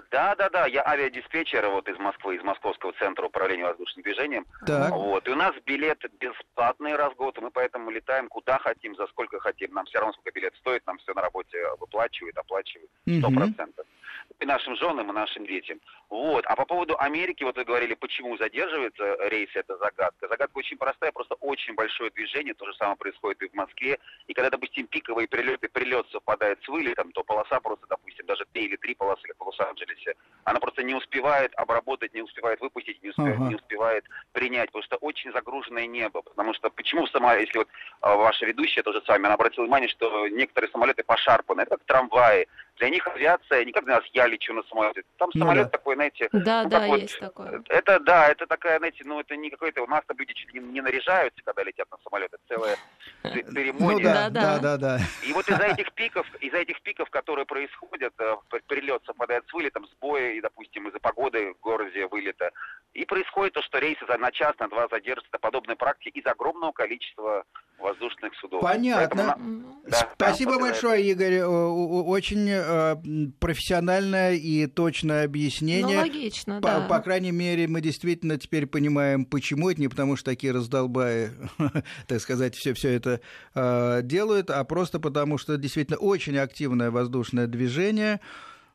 [0.10, 4.46] Да, да, да, я авиадиспетчер вот из Москвы, из Московского центра управления воздушным движением.
[4.66, 4.92] Так.
[4.92, 5.28] Вот.
[5.28, 9.06] И у нас билет бесплатный раз в год, и мы поэтому летаем куда хотим, за
[9.08, 9.74] сколько хотим.
[9.74, 13.86] Нам все равно, сколько билет стоит, нам все на работе выплачивают, оплачивают, сто процентов.
[13.86, 14.07] Угу
[14.40, 15.80] и нашим женам, и нашим детям.
[16.10, 16.46] Вот.
[16.46, 20.28] А по поводу Америки, вот вы говорили, почему задерживается рейс, это загадка.
[20.28, 24.00] Загадка очень простая, просто очень большое движение, то же самое происходит и в Москве.
[24.28, 28.46] И когда, допустим, пиковый прилет и прилет совпадает с вылетом, то полоса просто, допустим, даже
[28.54, 33.02] две или три полосы, как в Лос-Анджелесе, она просто не успевает обработать, не успевает выпустить,
[33.04, 33.50] не успевает, ага.
[33.50, 36.22] не успевает принять, потому что очень загруженное небо.
[36.22, 37.68] Потому что почему сама, если вот
[38.02, 41.84] а, ваша ведущая тоже с вами, она обратила внимание, что некоторые самолеты пошарпаны, это как
[41.86, 45.04] трамваи, для них авиация, не как для нас я лечу на самолете.
[45.18, 45.70] Там ну, самолет да.
[45.70, 46.30] такой, знаете...
[46.32, 47.64] Да, ну, да, вот, есть такое.
[47.70, 49.84] Это, да, это такая, знаете, ну, это не какой-то...
[49.84, 52.32] У нас-то люди чуть ли не наряжаются, когда летят на самолет.
[52.34, 52.78] Это целая
[53.24, 53.98] церемония.
[53.98, 55.00] Ну, да, да, да, да.
[55.28, 58.36] И вот из-за этих пиков, из-за этих пиков, которые происходят, э,
[58.68, 62.52] прилет совпадает с вылетом, сбои, допустим, из-за погоды в городе вылета,
[62.94, 65.30] и происходит то, что рейсы на час, на два задержатся.
[65.32, 67.44] Это подобная практика из огромного количества
[67.78, 68.62] воздушных судов.
[68.62, 69.08] Понятно.
[69.18, 71.42] Поэтому, да, Спасибо большое, Игорь.
[71.42, 72.96] Очень э,
[73.40, 75.98] профессиональное и точное объяснение.
[75.98, 76.88] Ну, логично, по, да.
[76.88, 81.32] По крайней мере, мы действительно теперь понимаем, почему это не потому, что такие раздолбаи,
[82.08, 83.22] так сказать, все, все это
[83.56, 88.20] э, делают, а просто потому, что действительно очень активное воздушное движение.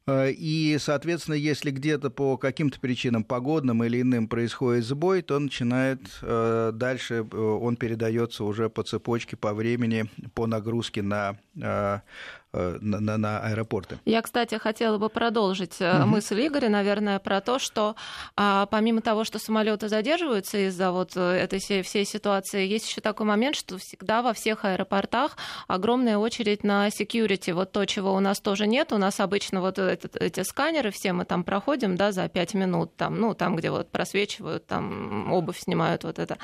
[0.06, 6.00] Э, и, соответственно, если где-то по каким-то причинам погодным или иным происходит сбой, то начинает
[6.22, 11.36] э, дальше, он передается уже по цепочке, по времени, по нагрузке на
[12.52, 13.98] на, на, на аэропорты.
[14.04, 16.06] Я, кстати, хотела бы продолжить угу.
[16.06, 17.96] мысль Игоря, наверное, про то, что
[18.36, 23.00] а, помимо того, что самолеты задерживаются из-за вот э, этой всей, всей ситуации, есть еще
[23.00, 25.36] такой момент, что всегда во всех аэропортах
[25.66, 27.54] огромная очередь на security.
[27.54, 28.92] Вот то, чего у нас тоже нет.
[28.92, 32.96] У нас обычно вот этот, эти сканеры, все мы там проходим, да, за 5 минут,
[32.96, 36.36] там, ну, там, где вот просвечивают, там обувь снимают, вот это.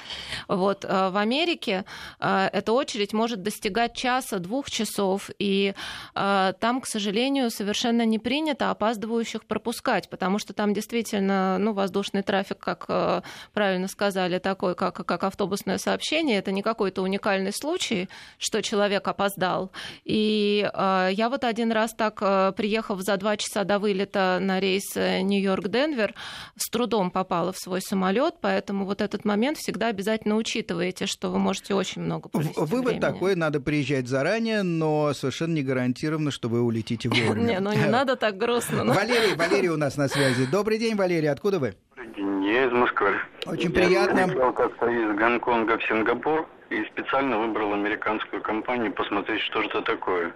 [0.48, 1.84] Вот в Америке
[2.18, 5.74] эта очередь может достигать часа, двух часов, и
[6.14, 12.58] там, к сожалению, совершенно не принято опаздывающих пропускать, потому что там действительно ну, воздушный трафик,
[12.58, 18.08] как э, правильно сказали, такой, как, как автобусное сообщение, это не какой-то уникальный случай,
[18.38, 19.70] что человек опоздал.
[20.04, 24.61] И а, я вот один раз так, э, приехав за два часа до вылета на
[24.61, 26.14] рейс э, Нью-Йорк-Денвер,
[26.56, 31.38] с трудом попала в свой самолет, поэтому вот этот момент всегда обязательно учитываете, что вы
[31.38, 33.00] можете очень много провести Вывод времени.
[33.00, 37.44] такой, надо приезжать заранее, но совершенно не гарантированно гарантировано, что вы улетите вовремя.
[37.44, 38.85] Не, ну не надо так грустно.
[38.85, 38.92] Ну.
[38.92, 40.46] Валерий, Валерий у нас на связи.
[40.46, 41.74] Добрый день, Валерий, откуда вы?
[41.96, 43.14] Добрый день, я из Москвы.
[43.46, 44.18] Очень приятно.
[44.18, 49.68] Я летел как-то из Гонконга в Сингапур и специально выбрал американскую компанию посмотреть, что же
[49.68, 50.35] это такое.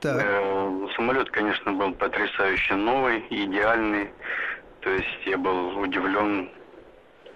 [0.00, 0.22] Так.
[0.22, 4.10] Э, самолет, конечно, был потрясающе новый, идеальный.
[4.80, 6.50] То есть я был удивлен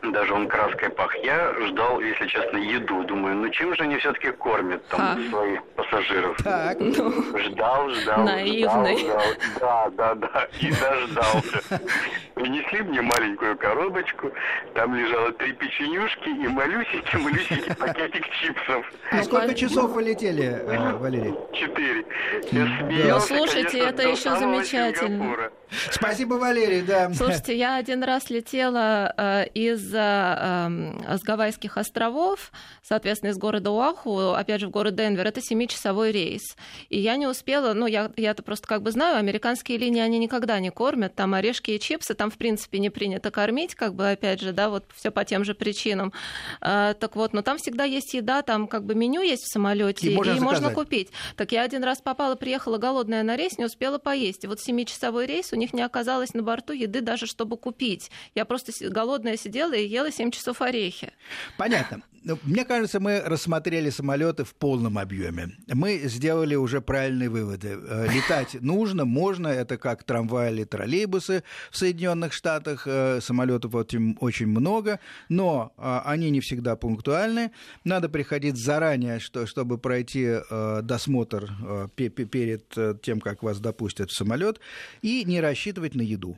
[0.03, 1.15] даже он краской пах.
[1.25, 3.05] Я ждал, если честно, еду.
[3.05, 5.17] Думаю, ну чем же они все-таки кормят там Ха.
[5.31, 6.37] своих пассажиров?
[6.43, 6.79] Так.
[6.81, 8.25] Ну, ждал, ждал.
[8.25, 8.99] Наивный.
[8.99, 9.91] Ждал, ждал.
[9.91, 10.49] Да, да, да.
[10.61, 11.81] И дождался.
[12.35, 14.31] Принесли мне маленькую коробочку.
[14.75, 18.87] Там лежало три печенюшки и малюсенький-малюсенький пакетик чипсов.
[19.11, 21.35] А сколько часов вы летели, э, Валерий?
[21.53, 22.05] Четыре.
[22.53, 25.51] Ну, слушайте, это еще замечательно.
[25.91, 27.13] Спасибо, Валерий, да.
[27.15, 32.53] Слушайте, я один раз летела э, из э, с Гавайских островов,
[32.83, 35.27] соответственно, из города Уаху, опять же, в город Денвер.
[35.27, 36.57] Это семичасовой рейс.
[36.89, 40.59] И я не успела, ну, я, я-то просто как бы знаю, американские линии, они никогда
[40.61, 41.15] не кормят.
[41.15, 44.71] Там орешки и чипсы, там, в принципе, не принято кормить, как бы, опять же, да,
[44.71, 46.13] вот все по тем же причинам.
[46.61, 50.11] Э, так вот, но там всегда есть еда, там как бы меню есть в самолете,
[50.11, 51.11] и, можно, и можно купить.
[51.37, 54.45] Так я один раз попала, приехала голодная на рейс, не успела поесть.
[54.45, 58.11] И вот семичасовой рейс, у них не оказалось на борту еды даже, чтобы купить.
[58.35, 61.13] Я просто голодная сидела и ела 7 часов орехи.
[61.57, 62.03] Понятно.
[62.25, 65.51] Ну, мне кажется, мы рассмотрели самолеты в полном объеме.
[65.69, 67.79] Мы сделали уже правильные выводы.
[67.81, 72.87] Э, летать нужно, можно, это как трамвай или троллейбусы в Соединенных Штатах.
[72.87, 77.53] Э, самолетов очень много, но э, они не всегда пунктуальны.
[77.85, 80.39] Надо приходить заранее, чтобы пройти
[80.83, 81.51] досмотр
[81.97, 84.61] перед тем, как вас допустят в самолет,
[85.03, 86.37] и не рассчитывать на еду.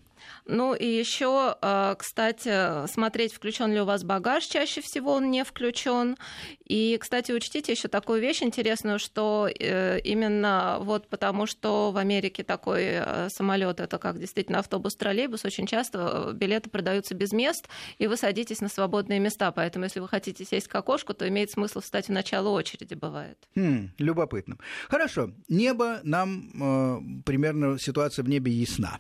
[0.50, 5.44] Ну и еще, а, кстати, смотреть, включен ли у вас багаж, чаще всего он не
[5.44, 6.16] включен.
[6.64, 12.42] И, кстати, учтите еще такую вещь интересную, что э, именно вот потому, что в Америке
[12.42, 18.08] такой э, самолет, это как действительно автобус-троллейбус, очень часто э, билеты продаются без мест, и
[18.08, 19.52] вы садитесь на свободные места.
[19.52, 23.38] Поэтому, если вы хотите сесть к окошку, то имеет смысл встать в начало очереди, бывает.
[23.54, 24.56] Хм, любопытно.
[24.88, 25.30] Хорошо.
[25.48, 28.98] Небо нам э, примерно ситуация в небе ясна.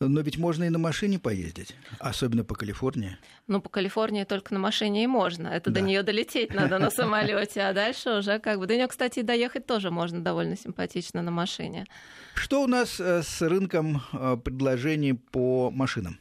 [0.00, 3.16] Но ведь можно и на машине поездить, особенно по Калифорнии.
[3.46, 5.48] Ну, по Калифорнии только на машине и можно.
[5.48, 5.80] Это да.
[5.80, 9.66] до нее долететь надо на самолете, а дальше уже как бы до нее, кстати, доехать
[9.66, 11.86] тоже можно довольно симпатично на машине.
[12.34, 16.18] Что у нас э, с рынком э, предложений по машинам?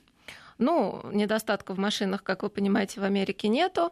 [0.58, 3.92] Ну, недостатков в машинах, как вы понимаете, в Америке нету.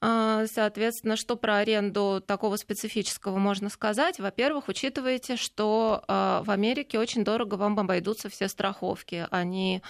[0.00, 4.18] А, соответственно, что про аренду такого специфического можно сказать?
[4.18, 9.26] Во-первых, учитывайте, что а, в Америке очень дорого вам обойдутся все страховки.
[9.30, 9.82] Они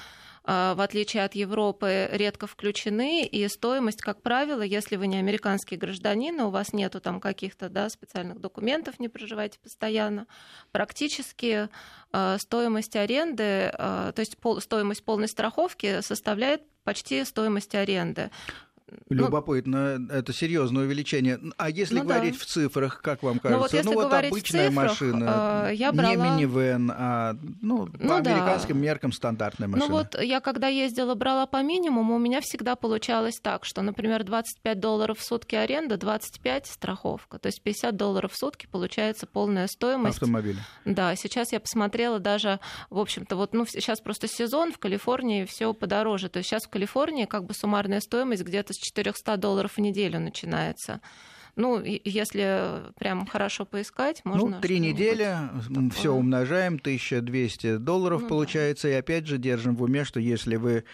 [0.47, 6.39] в отличие от Европы, редко включены, и стоимость, как правило, если вы не американский гражданин,
[6.41, 10.29] и у вас нету там каких-то да, специальных документов, не проживаете постоянно,
[10.71, 11.69] практически
[12.13, 18.31] а, стоимость аренды, а, то есть стоимость полной страховки составляет почти стоимость аренды.
[18.89, 21.41] Ну, Любопытно, ну, это серьезное увеличение.
[21.57, 22.41] А если ну, говорить да.
[22.41, 23.57] в цифрах, как вам кажется?
[23.57, 26.15] Ну вот, если ну, вот обычная цифрах, машина, э, я брала...
[26.15, 28.81] не минивэн, а ну, ну, по американским да.
[28.81, 29.89] меркам стандартная машина.
[29.89, 34.23] Ну вот я когда ездила, брала по минимуму, у меня всегда получалось так, что, например,
[34.23, 37.41] 25 долларов в сутки аренда, 25 страховка.
[37.41, 40.19] То есть 50 долларов в сутки получается полная стоимость.
[40.19, 40.61] Автомобиля.
[40.85, 45.75] Да, сейчас я посмотрела даже, в общем-то, вот ну, сейчас просто сезон в Калифорнии, все
[45.75, 46.29] подороже.
[46.29, 50.21] То есть сейчас в Калифорнии как бы суммарная стоимость где-то с 400 долларов в неделю
[50.21, 51.01] начинается.
[51.57, 54.57] Ну, если прям хорошо поискать, ну, можно...
[54.57, 55.35] Ну, три недели,
[55.95, 58.95] все умножаем, 1200 долларов ну, получается, да.
[58.95, 60.85] и опять же держим в уме, что если вы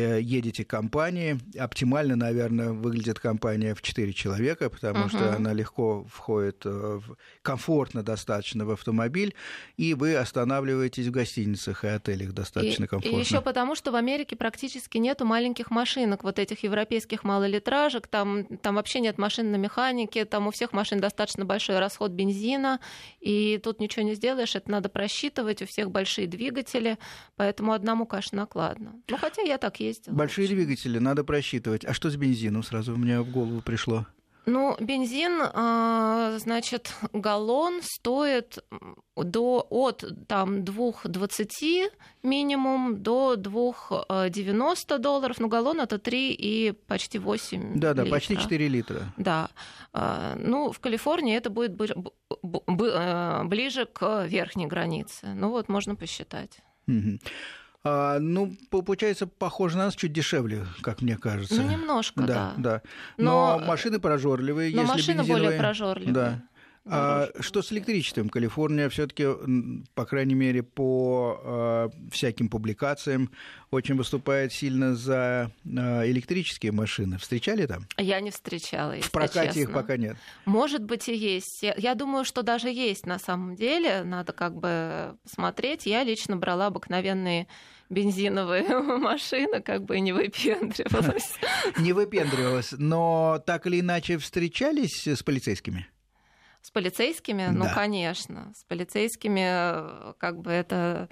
[0.00, 1.38] едете компании.
[1.58, 5.08] Оптимально, наверное, выглядит компания в 4 человека, потому uh-huh.
[5.08, 7.00] что она легко входит, э,
[7.42, 9.34] комфортно достаточно в автомобиль,
[9.76, 13.16] и вы останавливаетесь в гостиницах и отелях достаточно и, комфортно.
[13.16, 18.44] И еще потому, что в Америке практически нету маленьких машинок, вот этих европейских малолитражек, там,
[18.58, 22.80] там вообще нет машин на механике, там у всех машин достаточно большой расход бензина,
[23.20, 26.98] и тут ничего не сделаешь, это надо просчитывать, у всех большие двигатели,
[27.36, 28.94] поэтому одному, конечно, накладно.
[29.08, 30.14] Ну, хотя я так ездила.
[30.14, 31.84] Большие двигатели, надо просчитывать.
[31.84, 32.62] А что с бензином?
[32.62, 34.06] Сразу у меня в голову пришло.
[34.48, 38.64] Ну, бензин, а, значит, галлон стоит
[39.14, 41.90] до, от там, 2,20
[42.22, 45.38] минимум до 2,90 долларов.
[45.38, 48.16] Ну, галлон это 3 и почти 8 Да-да, литра.
[48.16, 49.12] почти 4 литра.
[49.18, 49.50] Да.
[49.92, 55.26] А, ну, в Калифорнии это будет э, ближе к верхней границе.
[55.34, 56.60] Ну, вот можно посчитать.
[56.86, 57.18] Угу.
[57.84, 61.62] А, ну, получается, похоже на нас чуть дешевле, как мне кажется.
[61.62, 62.26] Ну, немножко, да.
[62.26, 62.82] Да, да.
[63.16, 64.74] Но, но машины прожорливые.
[64.74, 65.44] Но если машины бензиновые...
[65.44, 66.12] более прожорливые.
[66.12, 66.42] Да.
[66.90, 68.28] А что с электричеством?
[68.28, 69.26] Калифорния все-таки,
[69.94, 73.30] по крайней мере, по э, всяким публикациям,
[73.70, 77.18] очень выступает сильно за э, электрические машины.
[77.18, 77.86] Встречали там?
[77.96, 79.60] Я не встречала, если В прокате честно.
[79.60, 80.16] их пока нет.
[80.44, 81.62] Может быть и есть.
[81.62, 84.02] Я, я думаю, что даже есть на самом деле.
[84.04, 85.86] Надо как бы смотреть.
[85.86, 87.46] Я лично брала обыкновенные
[87.90, 88.62] бензиновые
[88.98, 91.34] машины, как бы и не выпендривалась.
[91.78, 95.88] Не выпендривалась, но так или иначе встречались с полицейскими?
[96.68, 97.46] С полицейскими?
[97.46, 97.70] Ну, да.
[97.70, 98.52] Ну, конечно.
[98.54, 101.08] С полицейскими э, как бы это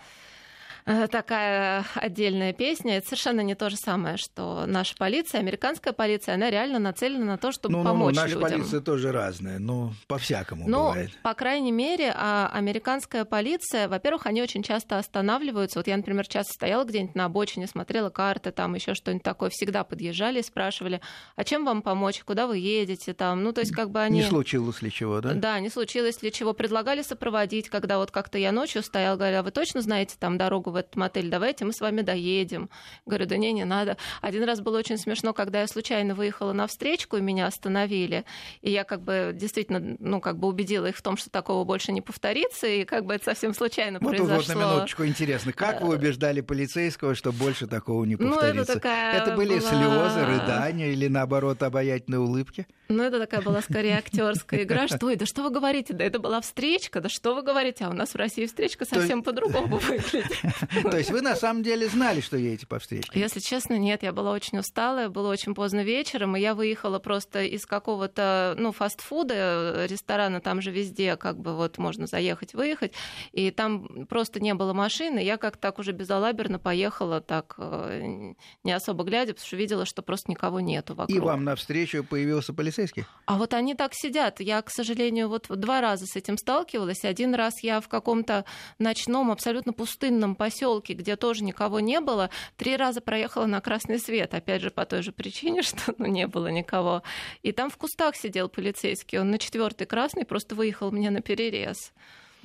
[1.10, 2.98] такая отдельная песня.
[2.98, 7.38] Это совершенно не то же самое, что наша полиция, американская полиция, она реально нацелена на
[7.38, 8.60] то, чтобы ну, помочь ну, ну, наша людям.
[8.60, 11.10] полиция тоже разная, но по-всякому ну, бывает.
[11.22, 15.78] по крайней мере, а американская полиция, во-первых, они очень часто останавливаются.
[15.80, 19.82] Вот я, например, часто стояла где-нибудь на обочине, смотрела карты, там еще что-нибудь такое, всегда
[19.82, 21.00] подъезжали и спрашивали,
[21.34, 24.20] а чем вам помочь, куда вы едете, там, ну, то есть как бы они...
[24.20, 25.34] Не случилось ли чего, да?
[25.34, 26.52] Да, не случилось ли чего.
[26.52, 30.75] Предлагали сопроводить, когда вот как-то я ночью стояла, говорила, а вы точно знаете там дорогу
[30.76, 32.68] в этот мотель, давайте мы с вами доедем.
[33.06, 33.96] Говорю, да не, не надо.
[34.20, 38.24] Один раз было очень смешно, когда я случайно выехала на встречку, и меня остановили,
[38.60, 41.92] и я как бы действительно, ну, как бы убедила их в том, что такого больше
[41.92, 44.36] не повторится, и как бы это совсем случайно вот произошло.
[44.36, 48.54] Вот на минуточку интересно, как вы убеждали полицейского, что больше такого не повторится?
[48.54, 49.70] Ну, это, такая это были была...
[49.70, 52.66] слезы, рыдания или наоборот обаятельные улыбки?
[52.88, 54.86] Ну, это такая была скорее актерская игра.
[54.86, 55.92] Что, да что вы говорите?
[55.92, 57.84] Да это была встречка, да что вы говорите?
[57.84, 60.32] А у нас в России встречка совсем по-другому выглядит.
[60.82, 63.18] То есть вы на самом деле знали, что едете по встречке?
[63.18, 67.42] Если честно, нет, я была очень усталая, было очень поздно вечером, и я выехала просто
[67.42, 72.92] из какого-то, ну, фастфуда, ресторана там же везде, как бы вот можно заехать, выехать,
[73.32, 78.72] и там просто не было машины, я как-то так уже безалаберно поехала, так э, не
[78.72, 81.16] особо глядя, потому что видела, что просто никого нету вокруг.
[81.16, 83.04] И вам навстречу появился полицейский?
[83.26, 84.40] А вот они так сидят.
[84.40, 87.04] Я, к сожалению, вот два раза с этим сталкивалась.
[87.04, 88.44] Один раз я в каком-то
[88.78, 94.34] ночном, абсолютно пустынном поселке, где тоже никого не было, три раза проехала на красный свет.
[94.34, 97.02] Опять же, по той же причине, что ну, не было никого.
[97.42, 99.18] И там в кустах сидел полицейский.
[99.18, 101.92] Он на четвертый красный просто выехал мне на перерез.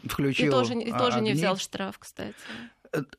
[0.03, 2.33] Включил и тоже, и тоже не взял штраф, кстати.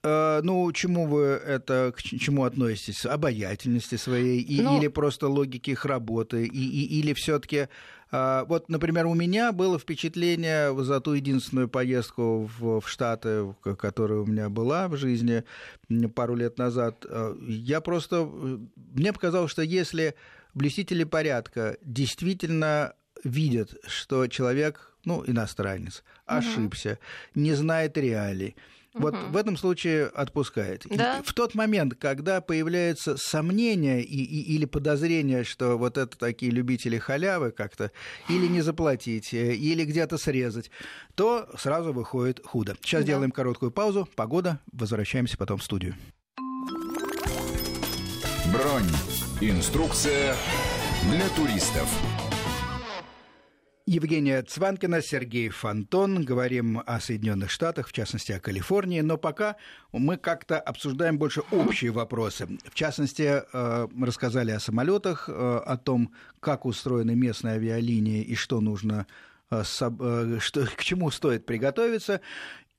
[0.02, 3.06] Э, ну, чему вы это, к чему относитесь?
[3.06, 4.60] Обаятельности своей и.
[4.60, 6.46] Ну или просто логики их работы?
[6.46, 7.68] И, и, или все таки
[8.14, 14.18] а, вот, например, у меня было впечатление за ту единственную поездку в, в Штаты, которая
[14.20, 15.44] у меня была в жизни
[16.14, 17.06] пару лет назад.
[17.08, 18.28] Э, я просто...
[18.76, 20.14] Мне показалось, что если
[20.52, 22.92] блюстители порядка действительно
[23.24, 26.98] видят, что человек, ну, иностранец, ошибся,
[27.34, 27.40] угу.
[27.40, 28.56] не знает реалий,
[28.95, 29.26] вот угу.
[29.30, 30.84] в этом случае отпускает.
[30.88, 31.22] Да.
[31.24, 36.99] В тот момент, когда появляется сомнение и, и, или подозрение, что вот это такие любители
[36.99, 37.90] халявы как-то,
[38.28, 40.70] или не заплатить, э, или где-то срезать,
[41.14, 42.76] то сразу выходит худо.
[42.82, 43.09] Сейчас да.
[43.09, 44.09] делаем короткую паузу.
[44.14, 44.61] Погода.
[44.72, 45.95] Возвращаемся потом в студию.
[48.53, 48.90] Бронь.
[49.40, 50.36] Инструкция
[51.11, 51.88] для туристов.
[53.93, 56.24] Евгения Цванкина, Сергей Фонтон.
[56.24, 59.03] Говорим о Соединенных Штатах, в частности, о Калифорнии.
[59.03, 59.57] Но пока
[59.93, 62.49] мы как-то обсуждаем больше общие вопросы.
[62.64, 68.34] В частности, э, мы рассказали о самолетах, э, о том, как устроены местные авиалинии и
[68.34, 69.07] что нужно
[69.51, 72.22] э, что, к чему стоит приготовиться.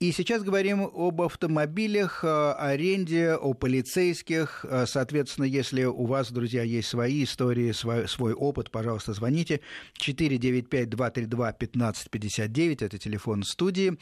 [0.04, 4.66] И сейчас говорим об автомобилях, аренде, о полицейских.
[4.86, 9.62] Соответственно, если у вас, друзья, есть свои истории, свой, свой опыт, пожалуйста, звоните.
[10.06, 13.97] 495-232-1559, это телефон студии.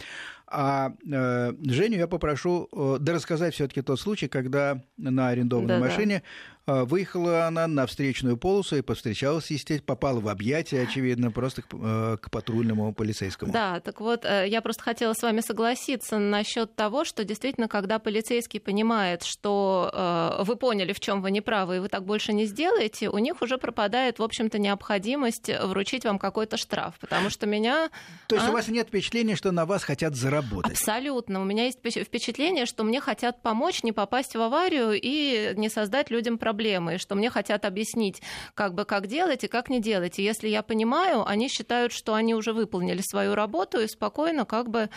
[0.53, 5.85] А э, Женю я попрошу э, да рассказать все-таки тот случай, когда на арендованной Да-да.
[5.85, 6.21] машине э,
[6.65, 12.17] выехала она на встречную полосу и повстречалась, естественно, попала в объятия, очевидно, просто к, э,
[12.21, 13.51] к патрульному полицейскому.
[13.51, 17.99] Да, так вот, э, я просто хотела с вами согласиться насчет того, что действительно, когда
[17.99, 22.45] полицейский понимает, что э, вы поняли, в чем вы неправы, и вы так больше не
[22.45, 27.89] сделаете, у них уже пропадает, в общем-то, необходимость вручить вам какой-то штраф, потому что меня...
[28.27, 28.51] То есть а?
[28.51, 30.41] у вас нет впечатления, что на вас хотят заработать?
[30.41, 30.71] работать.
[30.71, 31.41] Абсолютно.
[31.41, 36.09] У меня есть впечатление, что мне хотят помочь не попасть в аварию и не создать
[36.09, 36.50] людям проблемы,
[36.97, 38.21] что мне хотят объяснить,
[38.53, 40.19] как бы как делать и как не делать.
[40.19, 44.69] И если я понимаю, они считают, что они уже выполнили свою работу и спокойно как
[44.69, 44.89] бы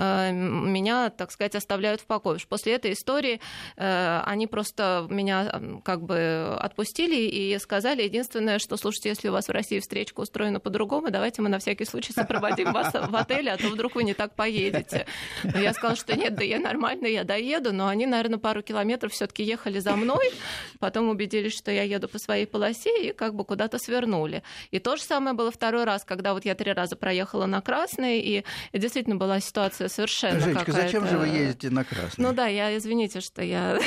[0.00, 2.38] меня, так сказать, оставляют в покое.
[2.48, 3.40] После этой истории
[3.76, 9.48] э, они просто меня как бы отпустили и сказали единственное, что, слушайте, если у вас
[9.48, 13.56] в России встречка устроена по-другому, давайте мы на всякий случай сопроводим вас в отеле, а
[13.56, 15.06] то вдруг вы не так поедете.
[15.44, 19.12] Но я сказала, что нет, да я нормально, я доеду, но они, наверное, пару километров
[19.12, 20.32] все таки ехали за мной,
[20.78, 24.42] потом убедились, что я еду по своей полосе и как бы куда-то свернули.
[24.70, 28.20] И то же самое было второй раз, когда вот я три раза проехала на красный,
[28.20, 32.24] и действительно была ситуация совершенно Женечка, зачем же вы ездите на красный?
[32.24, 33.78] Ну да, я, извините, что я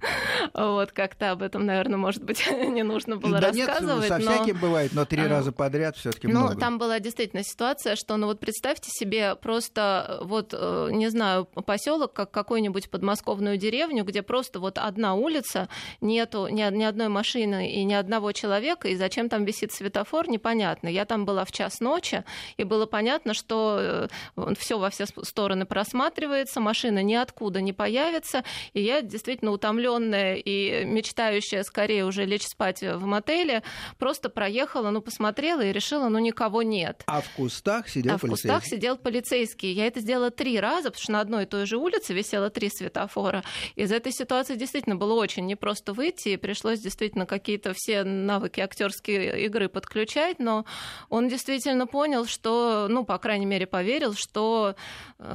[0.54, 4.08] вот как-то об этом, наверное, может быть, не нужно было да рассказывать.
[4.08, 4.32] Нет, со но...
[4.32, 8.16] всяким бывает, но три а, раза подряд все таки Ну, там была действительно ситуация, что,
[8.16, 14.22] ну вот представьте себе просто вот Э, не знаю, поселок, как какую-нибудь подмосковную деревню, где
[14.22, 15.68] просто вот одна улица,
[16.00, 20.88] нету ни, ни одной машины и ни одного человека, и зачем там висит светофор, непонятно.
[20.88, 22.24] Я там была в час ночи,
[22.56, 25.06] и было понятно, что э, все во все
[25.40, 32.46] стороны просматривается, машина ниоткуда не появится, и я действительно утомленная и мечтающая скорее уже лечь
[32.46, 33.62] спать в мотеле,
[33.98, 37.04] просто проехала, ну, посмотрела и решила, ну, никого нет.
[37.06, 38.50] А в кустах сидел а полицейский?
[38.50, 39.72] в кустах сидел полицейский.
[39.72, 42.68] Я это сделала три раза, потому что на одной и той же улице висело три
[42.68, 43.42] светофора.
[43.76, 49.46] Из этой ситуации действительно было очень непросто выйти, и пришлось действительно какие-то все навыки актерской
[49.46, 50.66] игры подключать, но
[51.08, 54.74] он действительно понял, что, ну, по крайней мере, поверил, что
[55.18, 55.29] э,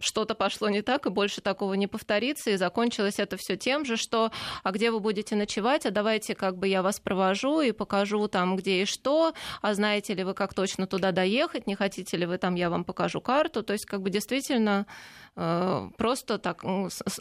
[0.00, 3.96] что-то пошло не так, и больше такого не повторится, и закончилось это все тем же,
[3.96, 4.30] что
[4.62, 8.56] а где вы будете ночевать, а давайте как бы я вас провожу и покажу там,
[8.56, 12.38] где и что, а знаете ли вы, как точно туда доехать, не хотите ли вы
[12.38, 16.64] там, я вам покажу карту, то есть как бы действительно э, просто так,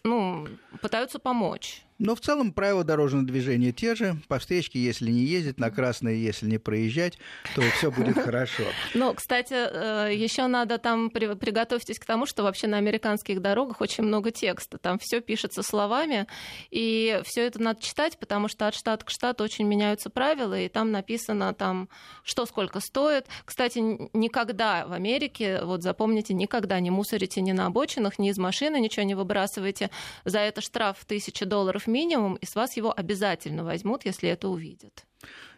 [0.03, 0.47] ну,
[0.81, 1.85] пытаются помочь.
[1.97, 4.17] Но в целом правила дорожного движения те же.
[4.27, 7.17] По встречке, если не ездить, на красные, если не проезжать,
[7.55, 8.63] то все будет хорошо.
[8.93, 14.03] Ну, кстати, э, еще надо там приготовьтесь к тому, что вообще на американских дорогах очень
[14.03, 14.77] много текста.
[14.77, 16.27] Там все пишется словами,
[16.71, 20.69] и все это надо читать, потому что от штата к штату очень меняются правила, и
[20.69, 21.89] там написано там,
[22.23, 23.27] что сколько стоит.
[23.43, 23.79] Кстати,
[24.13, 27.69] никогда в Америке, вот запомните, никогда не мусорите ни на
[28.05, 29.89] обочинах, ни из машины ничего не выбрасывайте.
[30.25, 31.05] За это штраф в
[31.45, 35.05] долларов минимум, и с вас его обязательно возьмут, если это увидят.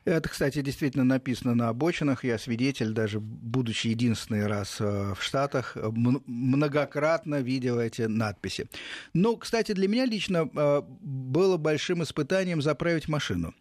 [0.06, 2.24] Это, кстати, действительно написано на обочинах.
[2.24, 8.68] Я свидетель, даже будучи единственный раз э, в Штатах, многократно видел эти надписи.
[9.14, 13.54] Но, кстати, для меня лично э, было большим испытанием заправить машину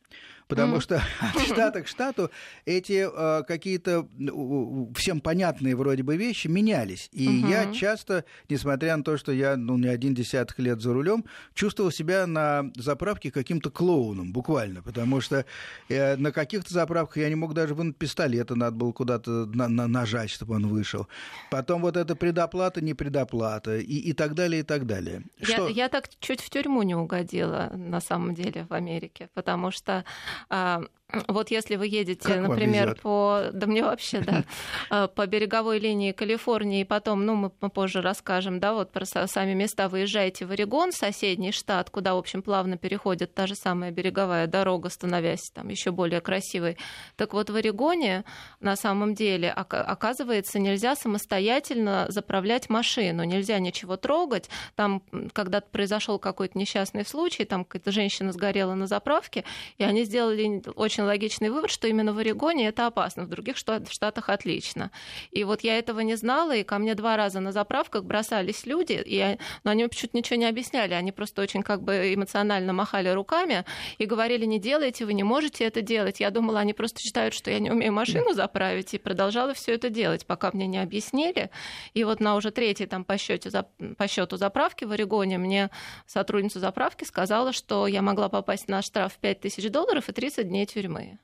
[0.48, 0.80] потому mm.
[0.80, 2.30] что от штата к штату
[2.64, 4.08] эти э, какие-то
[4.94, 7.08] всем понятные вроде бы вещи менялись.
[7.12, 7.50] И mm-hmm.
[7.50, 11.90] я часто, несмотря на то, что я ну, не один десяток лет за рулем, чувствовал
[11.90, 15.44] себя на заправке каким-то клоуном, буквально, потому что
[15.88, 19.88] э, на каких-то заправках я не мог даже вынуть пистолет, надо было куда-то на- на-
[19.88, 21.08] нажать, чтобы он вышел.
[21.50, 25.22] Потом вот эта предоплата, не предоплата, и, и так далее, и так далее.
[25.38, 25.68] Я, что...
[25.68, 30.04] я так чуть в тюрьму не угодила, на самом деле, в Америке, потому что
[30.50, 30.88] um,
[31.28, 33.50] вот если вы едете, как например, по...
[33.52, 34.44] Да мне вообще, да.
[34.90, 39.54] А, по береговой линии Калифорнии, и потом, ну, мы позже расскажем, да, вот про сами
[39.54, 44.48] места, выезжаете в Орегон, соседний штат, куда, в общем, плавно переходит та же самая береговая
[44.48, 46.76] дорога, становясь там еще более красивой.
[47.14, 48.24] Так вот, в Орегоне
[48.60, 54.50] на самом деле, оказывается, нельзя самостоятельно заправлять машину, нельзя ничего трогать.
[54.74, 55.02] Там
[55.32, 59.44] когда-то произошел какой-то несчастный случай, там какая-то женщина сгорела на заправке,
[59.78, 63.56] и они сделали очень очень логичный вывод, что именно в Орегоне это опасно, в других
[63.58, 64.90] штатах отлично.
[65.30, 69.02] И вот я этого не знала, и ко мне два раза на заправках бросались люди,
[69.04, 73.64] и, но они почему-то ничего не объясняли, они просто очень как бы эмоционально махали руками
[73.98, 76.20] и говорили, не делайте, вы не можете это делать.
[76.20, 79.90] Я думала, они просто считают, что я не умею машину заправить, и продолжала все это
[79.90, 81.50] делать, пока мне не объяснили.
[81.92, 83.50] И вот на уже третьей там по, счету,
[83.98, 85.70] по счету заправки в Орегоне мне
[86.06, 90.85] сотрудница заправки сказала, что я могла попасть на штраф 5000 долларов и 30 дней тюрьмы
[90.86, 91.18] тюрьмы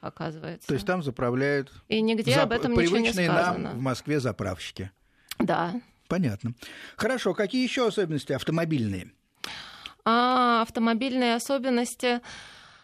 [0.00, 0.66] оказывается.
[0.66, 1.72] То есть там заправляют...
[1.88, 2.44] И нигде зап...
[2.44, 3.58] об этом ничего не сказано.
[3.58, 4.90] нам в Москве заправщики.
[5.38, 5.80] Да.
[6.08, 6.54] Понятно.
[6.96, 9.12] Хорошо, какие еще особенности автомобильные?
[10.04, 12.20] А, автомобильные особенности...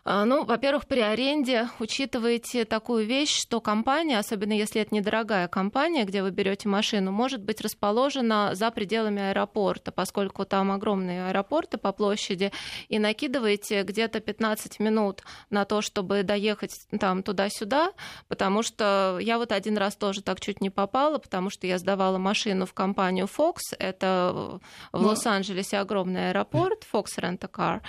[0.08, 6.04] А, ну, во-первых, при аренде учитывайте такую вещь, что компания, особенно если это недорогая компания,
[6.04, 11.90] где вы берете машину, может быть расположена за пределами аэропорта, поскольку там огромные аэропорты по
[11.90, 12.52] площади,
[12.88, 17.90] и накидываете где-то 15 минут на то, чтобы доехать там туда-сюда,
[18.28, 22.18] потому что я вот один раз тоже так чуть не попала, потому что я сдавала
[22.18, 24.60] машину в компанию Fox, это
[24.92, 27.80] в ну, Лос-Анджелесе огромный аэропорт, Fox Rent a Car,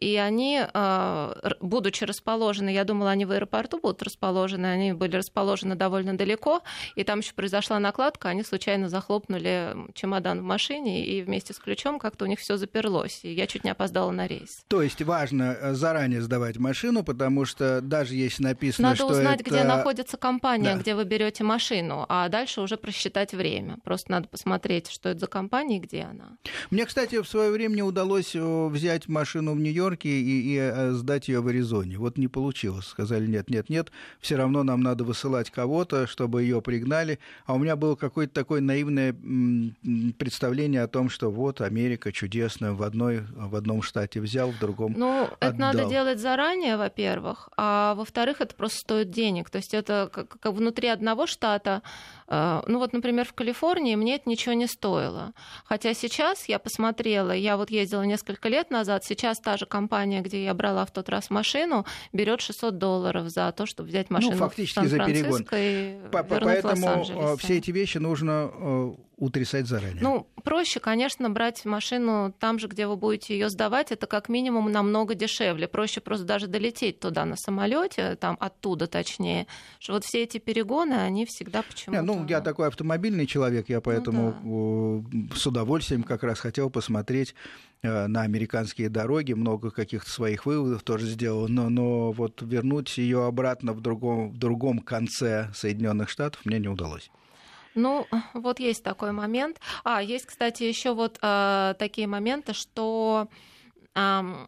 [0.00, 5.74] и они, а, будучи расположены, я думала, они в аэропорту будут расположены, они были расположены
[5.74, 6.62] довольно далеко,
[6.94, 11.98] и там еще произошла накладка, они случайно захлопнули чемодан в машине, и вместе с ключом
[11.98, 14.64] как-то у них все заперлось, и я чуть не опоздала на рейс.
[14.68, 19.40] То есть важно э, заранее сдавать машину, потому что даже если написано, Надо что узнать,
[19.40, 19.50] это...
[19.50, 20.80] где находится компания, да.
[20.80, 23.78] где вы берете машину, а дальше уже просчитать время.
[23.84, 26.36] Просто надо посмотреть, что это за компания и где она.
[26.70, 30.90] Мне, кстати, в свое время удалось э, взять машину в Нью-Йорк, Нью-Йорке и, и э,
[30.92, 31.98] сдать ее в Аризоне.
[31.98, 32.86] Вот не получилось.
[32.86, 37.18] Сказали, нет, нет, нет, все равно нам надо высылать кого-то, чтобы ее пригнали.
[37.46, 39.14] А у меня было какое-то такое наивное
[40.18, 44.94] представление о том, что вот Америка чудесная, в, одной, в одном штате взял, в другом
[44.96, 45.36] Ну, отдал.
[45.40, 49.50] это надо делать заранее, во-первых, а во-вторых, это просто стоит денег.
[49.50, 51.82] То есть это как, как внутри одного штата
[52.28, 55.32] Э, ну вот, например, в Калифорнии мне это ничего не стоило.
[55.64, 60.42] Хотя сейчас я посмотрела, я вот ездила несколько лет назад, сейчас та же компания, где
[60.42, 64.32] я брала в тот раз машину, берет 600 долларов за то, чтобы взять ну, машину
[64.32, 69.98] ну, фактически в Сан-Франциско и Поэтому э, все эти вещи нужно э, утрясать заранее?
[70.00, 73.92] Ну, проще, конечно, брать машину там же, где вы будете ее сдавать.
[73.92, 75.68] Это как минимум намного дешевле.
[75.68, 79.46] Проще просто даже долететь туда на самолете, там оттуда точнее.
[79.78, 82.00] Что вот все эти перегоны, они всегда почему-то...
[82.00, 85.36] Не, ну, я такой автомобильный человек, я поэтому ну, да.
[85.36, 87.34] с удовольствием как раз хотел посмотреть
[87.75, 93.26] э, на американские дороги, много каких-то своих выводов тоже сделал, но, но вот вернуть ее
[93.26, 97.10] обратно в другом, в другом конце Соединенных Штатов мне не удалось.
[97.74, 99.60] Ну, вот есть такой момент.
[99.84, 103.28] А, есть, кстати, еще вот э, такие моменты, что
[103.94, 104.46] э,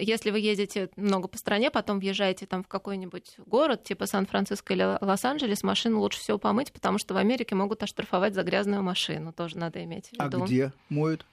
[0.00, 4.98] если вы ездите много по стране, потом въезжаете там в какой-нибудь город, типа Сан-Франциско или
[5.00, 9.32] Лос-Анджелес, машину лучше всего помыть, потому что в Америке могут оштрафовать за грязную машину.
[9.32, 10.42] Тоже надо иметь в а виду.
[10.42, 11.24] А где моют?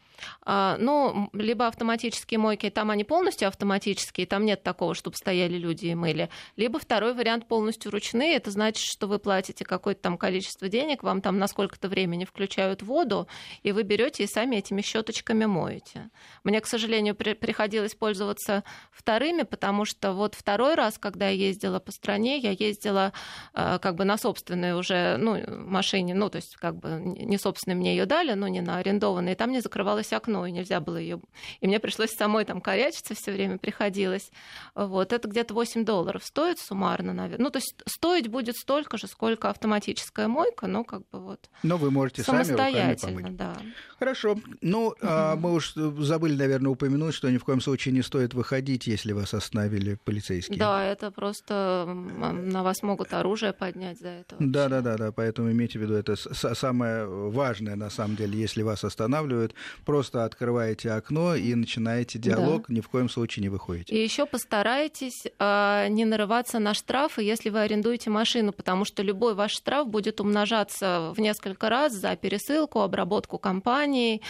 [0.41, 5.87] А, ну, либо автоматические мойки, там они полностью автоматические, там нет такого, чтобы стояли люди
[5.87, 6.29] и мыли.
[6.55, 11.21] Либо второй вариант полностью ручные, это значит, что вы платите какое-то там количество денег, вам
[11.21, 13.27] там на сколько-то времени включают воду,
[13.63, 16.09] и вы берете и сами этими щеточками моете.
[16.43, 21.79] Мне, к сожалению, при приходилось пользоваться вторыми, потому что вот второй раз, когда я ездила
[21.79, 23.13] по стране, я ездила
[23.53, 27.75] э, как бы на собственной уже ну, машине, ну, то есть как бы не собственной
[27.75, 29.61] мне ее дали, но не на арендованной, и там не
[30.05, 31.19] закрывалось окно, и нельзя было ее.
[31.61, 34.31] И мне пришлось самой там корячиться все время приходилось.
[34.75, 35.13] Вот.
[35.13, 37.45] Это где-то 8 долларов стоит суммарно, наверное.
[37.45, 41.77] Ну, то есть стоить будет столько же, сколько автоматическая мойка, но как бы вот Но
[41.77, 43.37] вы можете самостоятельно, сами помыть.
[43.37, 43.55] да.
[43.99, 44.37] Хорошо.
[44.61, 44.95] Ну, угу.
[45.01, 49.13] а мы уж забыли, наверное, упомянуть, что ни в коем случае не стоит выходить, если
[49.13, 50.57] вас остановили полицейские.
[50.59, 54.35] Да, это просто на вас могут оружие поднять за это.
[54.39, 55.11] Да, да, да, да.
[55.11, 59.94] Поэтому имейте в виду, это самое важное на самом деле, если вас останавливают, просто
[60.25, 62.73] открываете окно и начинаете диалог, да.
[62.73, 63.95] ни в коем случае не выходите.
[63.95, 69.35] И еще постарайтесь э, не нарываться на штрафы, если вы арендуете машину, потому что любой
[69.35, 74.21] ваш штраф будет умножаться в несколько раз за пересылку, обработку компании.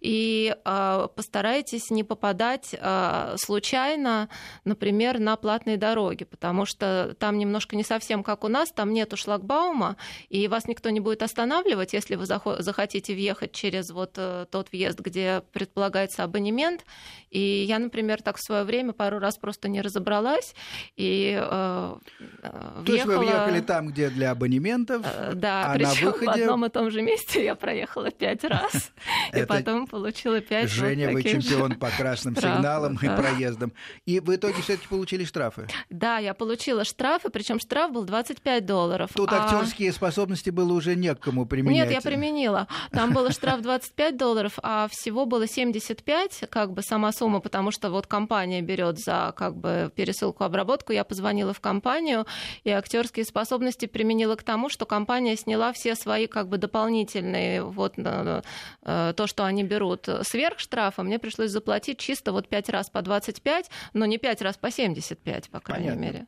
[0.00, 4.28] И э, постарайтесь не попадать э, случайно,
[4.64, 9.16] например, на платные дороги, потому что там немножко не совсем как у нас, там нету
[9.16, 9.96] шлагбаума,
[10.28, 15.13] и вас никто не будет останавливать, если вы захотите въехать через вот тот въезд, где
[15.52, 16.84] предполагается абонемент.
[17.30, 20.54] И я, например, так в свое время пару раз просто не разобралась
[20.96, 21.94] и э,
[22.86, 26.26] То есть вы въехали там, где для абонементов, э, да, а на выходе...
[26.26, 28.92] в одном и том же месте я проехала пять раз,
[29.32, 33.72] и потом получила пять Женя, вы чемпион по красным сигналам и проездам.
[34.06, 35.66] И в итоге все-таки получили штрафы?
[35.90, 39.10] Да, я получила штрафы, причем штраф был 25 долларов.
[39.14, 41.88] Тут а актерские способности было уже некому применять.
[41.88, 42.68] Нет, я применила.
[42.92, 47.90] Там был штраф 25 долларов, а всего было 75, как бы сама сумма, потому что
[47.90, 50.94] вот компания берет за как бы пересылку, обработку.
[50.94, 52.24] Я позвонила в компанию,
[52.64, 57.98] и актерские способности применила к тому, что компания сняла все свои как бы дополнительные вот
[57.98, 58.42] э,
[59.14, 61.02] то, что они берут сверх штрафа.
[61.02, 65.50] Мне пришлось заплатить чисто вот 5 раз по 25, но не 5 раз по 75,
[65.50, 66.02] по крайней Понятно.
[66.02, 66.26] мере.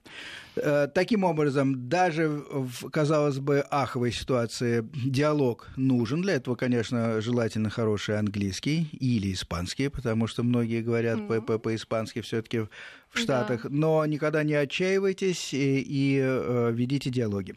[0.57, 6.23] Э, таким образом, даже в, казалось бы, аховой ситуации диалог нужен.
[6.23, 11.43] Для этого, конечно, желательно хороший английский или испанский, потому что многие говорят mm-hmm.
[11.43, 12.63] по- по-испански все-таки
[13.11, 13.63] в Штатах.
[13.63, 13.69] Да.
[13.71, 17.55] Но никогда не отчаивайтесь и, и э, ведите диалоги.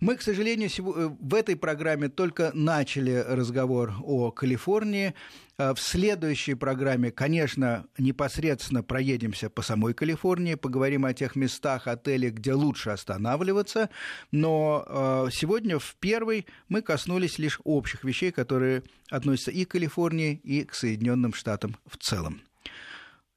[0.00, 5.14] Мы, к сожалению, э, в этой программе только начали разговор о Калифорнии.
[5.58, 12.34] Э, в следующей программе, конечно, непосредственно проедемся по самой Калифорнии, поговорим о тех местах, отелях,
[12.34, 13.90] где лучше останавливаться.
[14.30, 20.40] Но э, сегодня в первой мы коснулись лишь общих вещей, которые относятся и к Калифорнии,
[20.44, 22.42] и к Соединенным Штатам в целом.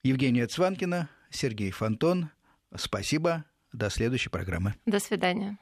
[0.04, 2.30] Евгения Цванкина, Сергей Фонтон.
[2.74, 3.44] Спасибо.
[3.72, 4.74] До следующей программы.
[4.86, 5.58] До свидания.